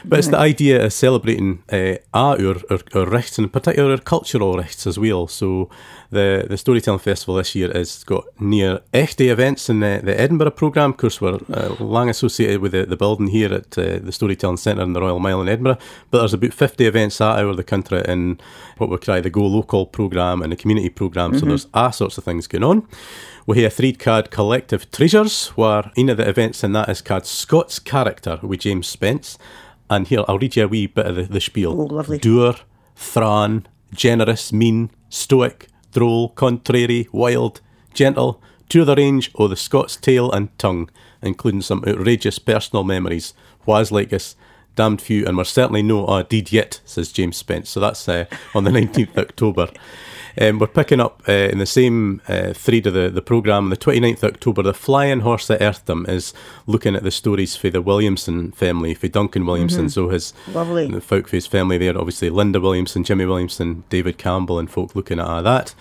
[0.04, 2.38] But it's the idea of celebrating uh, our,
[2.70, 5.26] our our rights and in particular our cultural rights as well.
[5.28, 5.68] So
[6.10, 10.52] the the storytelling festival this year has got near echt events in the, the Edinburgh
[10.52, 10.90] programme.
[10.90, 14.56] Of course, we're uh, long associated with the, the building here at uh, the Storytelling
[14.56, 15.78] Centre in the Royal Mile in Edinburgh.
[16.10, 18.40] But there's about 50 events out over the country in
[18.78, 21.38] what we call the Go Local programme and the community programme.
[21.38, 22.86] So there's all sorts of things going on.
[23.46, 27.26] We a three card collective treasures, where one of the events in that is called
[27.26, 29.38] Scott's Character with James Spence.
[29.88, 31.72] And here I'll read you a wee bit of the, the spiel.
[31.72, 32.18] Oh, lovely.
[32.18, 32.54] Doer,
[32.94, 37.60] thrawn, generous, mean, stoic, droll, contrary, wild,
[37.92, 40.90] gentle, to the range o' the Scots tale and tongue,
[41.22, 43.34] including some outrageous personal memories.
[43.66, 44.36] Was like us,
[44.76, 47.68] damned few, and we're certainly no uh, deed yet, says James Spence.
[47.70, 49.68] So that's uh, on the 19th October.
[50.40, 53.70] Um, we're picking up uh, in the same uh, thread of the, the programme on
[53.70, 54.62] the 29th October.
[54.62, 56.32] The Flying Horse at Eartham is
[56.66, 59.88] looking at the stories for the Williamson family, for Duncan Williamson.
[59.88, 60.86] So his Lovely.
[60.86, 64.94] the folk for his family there, obviously Linda Williamson, Jimmy Williamson, David Campbell, and folk
[64.94, 65.74] looking at all that.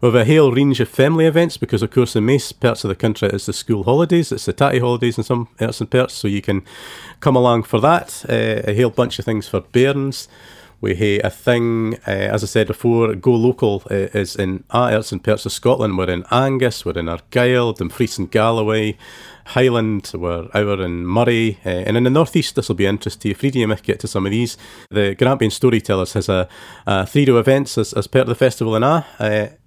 [0.00, 2.88] We have a whole range of family events because, of course, in most parts of
[2.88, 6.12] the country it's the school holidays, it's the tatty holidays in some parts and parts,
[6.12, 6.62] so you can
[7.20, 8.24] come along for that.
[8.28, 10.28] Uh, a whole bunch of things for bairns.
[10.80, 15.10] We have a thing, uh, as I said before, Go Local uh, is in arts
[15.10, 15.96] and parts of Scotland.
[15.96, 18.98] We're in Angus, we're in Argyll, Dumfries and Galloway,
[19.46, 23.28] Highland, we're over in Moray, uh, and in the northeast, this will be interesting to
[23.28, 23.34] you.
[23.34, 24.58] Freedom, you might get to some of these.
[24.90, 26.48] The Grampian Storytellers has a,
[26.86, 29.06] a three of events as, as part of the festival in A.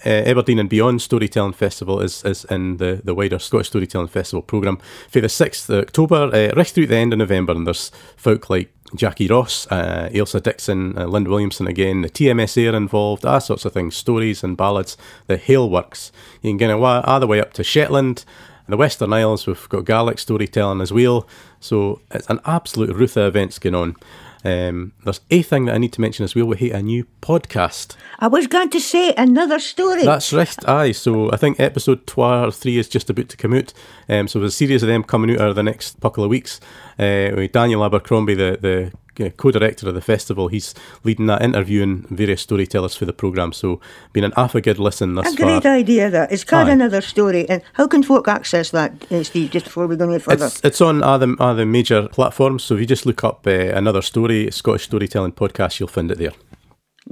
[0.06, 4.80] Aberdeen and Beyond Storytelling Festival is, is in the, the wider Scottish Storytelling Festival programme
[5.10, 8.72] for the 6th of October, right through the end of November, and there's folk like
[8.96, 13.66] Jackie Ross, uh, Ailsa Dixon, uh, Linda Williamson again, the TMSA are involved, all sorts
[13.66, 16.12] of things, stories and ballads, the Hale Works.
[16.42, 18.26] You can get away, all the way up to Shetland,
[18.70, 21.28] the Western Isles, we've got Gaelic storytelling as well.
[21.60, 23.96] So it's an absolute ruth of events going on.
[24.44, 26.46] Um, there's a thing that I need to mention as well.
[26.46, 27.96] We hate a new podcast.
[28.20, 30.04] I was going to say another story.
[30.04, 30.92] That's right, aye.
[30.94, 33.74] So I think episode two or three is just about to come out.
[34.08, 36.60] Um, so there's a series of them coming out over the next couple of weeks.
[36.98, 42.06] Uh, with Daniel Abercrombie, the, the uh, co-director of the festival, he's leading that, interviewing
[42.10, 43.54] various storytellers for the programme.
[43.54, 43.80] So
[44.14, 45.74] been an awful good listen thus a great far.
[45.74, 46.32] idea, that.
[46.32, 46.74] It's called Aye.
[46.74, 47.48] another story.
[47.50, 50.46] And how can folk access that, uh, Steve, just before we go any further?
[50.46, 52.64] It's, it's on all the, the major platforms.
[52.64, 56.18] So if you just look up uh, another story, Scottish storytelling podcast, you'll find it
[56.18, 56.34] there.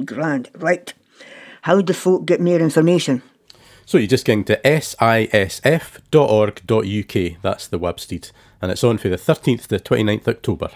[0.05, 0.49] Grand.
[0.55, 0.93] Right.
[1.61, 3.21] How do folk get more information?
[3.85, 5.61] So you're just go to sisf.org.uk.
[7.41, 8.31] That's the website.
[8.61, 10.69] And it's on for the 13th to 29th October.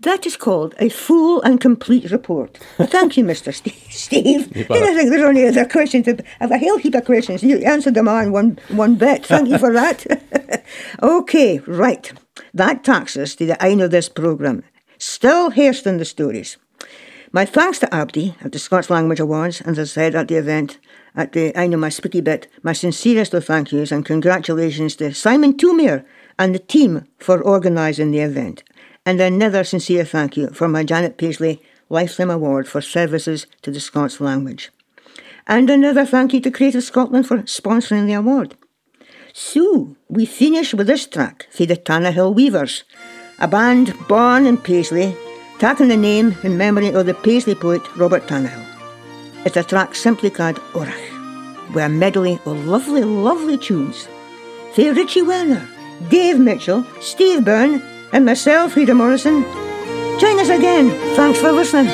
[0.00, 2.56] That is called a full and complete report.
[2.76, 3.54] Thank you, Mr.
[3.54, 3.86] Steve.
[3.90, 4.56] Steve.
[4.56, 6.08] You I think there's any other questions.
[6.08, 7.42] I have a whole heap of questions.
[7.42, 9.26] You answered them all in one, one bit.
[9.26, 10.64] Thank you for that.
[11.02, 12.12] okay, right.
[12.52, 14.64] That takes us to the end of this programme.
[14.98, 16.56] Still harsting the stories.
[17.32, 20.36] My thanks to Abdi at the Scots Language Awards, and as I said at the
[20.36, 20.78] event,
[21.16, 25.12] at the end of my speaky bit, my sincerest of thank yous and congratulations to
[25.12, 26.04] Simon Thoumire
[26.38, 28.62] and the team for organising the event.
[29.06, 33.78] And another sincere thank you for my Janet Paisley Lifetime Award for services to the
[33.78, 34.70] Scots language.
[35.46, 38.56] And another thank you to Creative Scotland for sponsoring the award.
[39.34, 42.84] So, we finish with this track for the Tannahill Weavers,
[43.38, 45.14] a band born in Paisley,
[45.58, 48.64] taking the name in memory of the Paisley poet Robert Tannahill.
[49.44, 54.08] It's a track simply called Orach, with a medley of lovely, lovely tunes.
[54.72, 55.68] For Richie Werner,
[56.08, 57.82] Dave Mitchell, Steve Byrne,
[58.14, 59.42] and myself, Frieda Morrison.
[60.20, 60.88] Join us again.
[61.16, 61.88] Thanks for listening.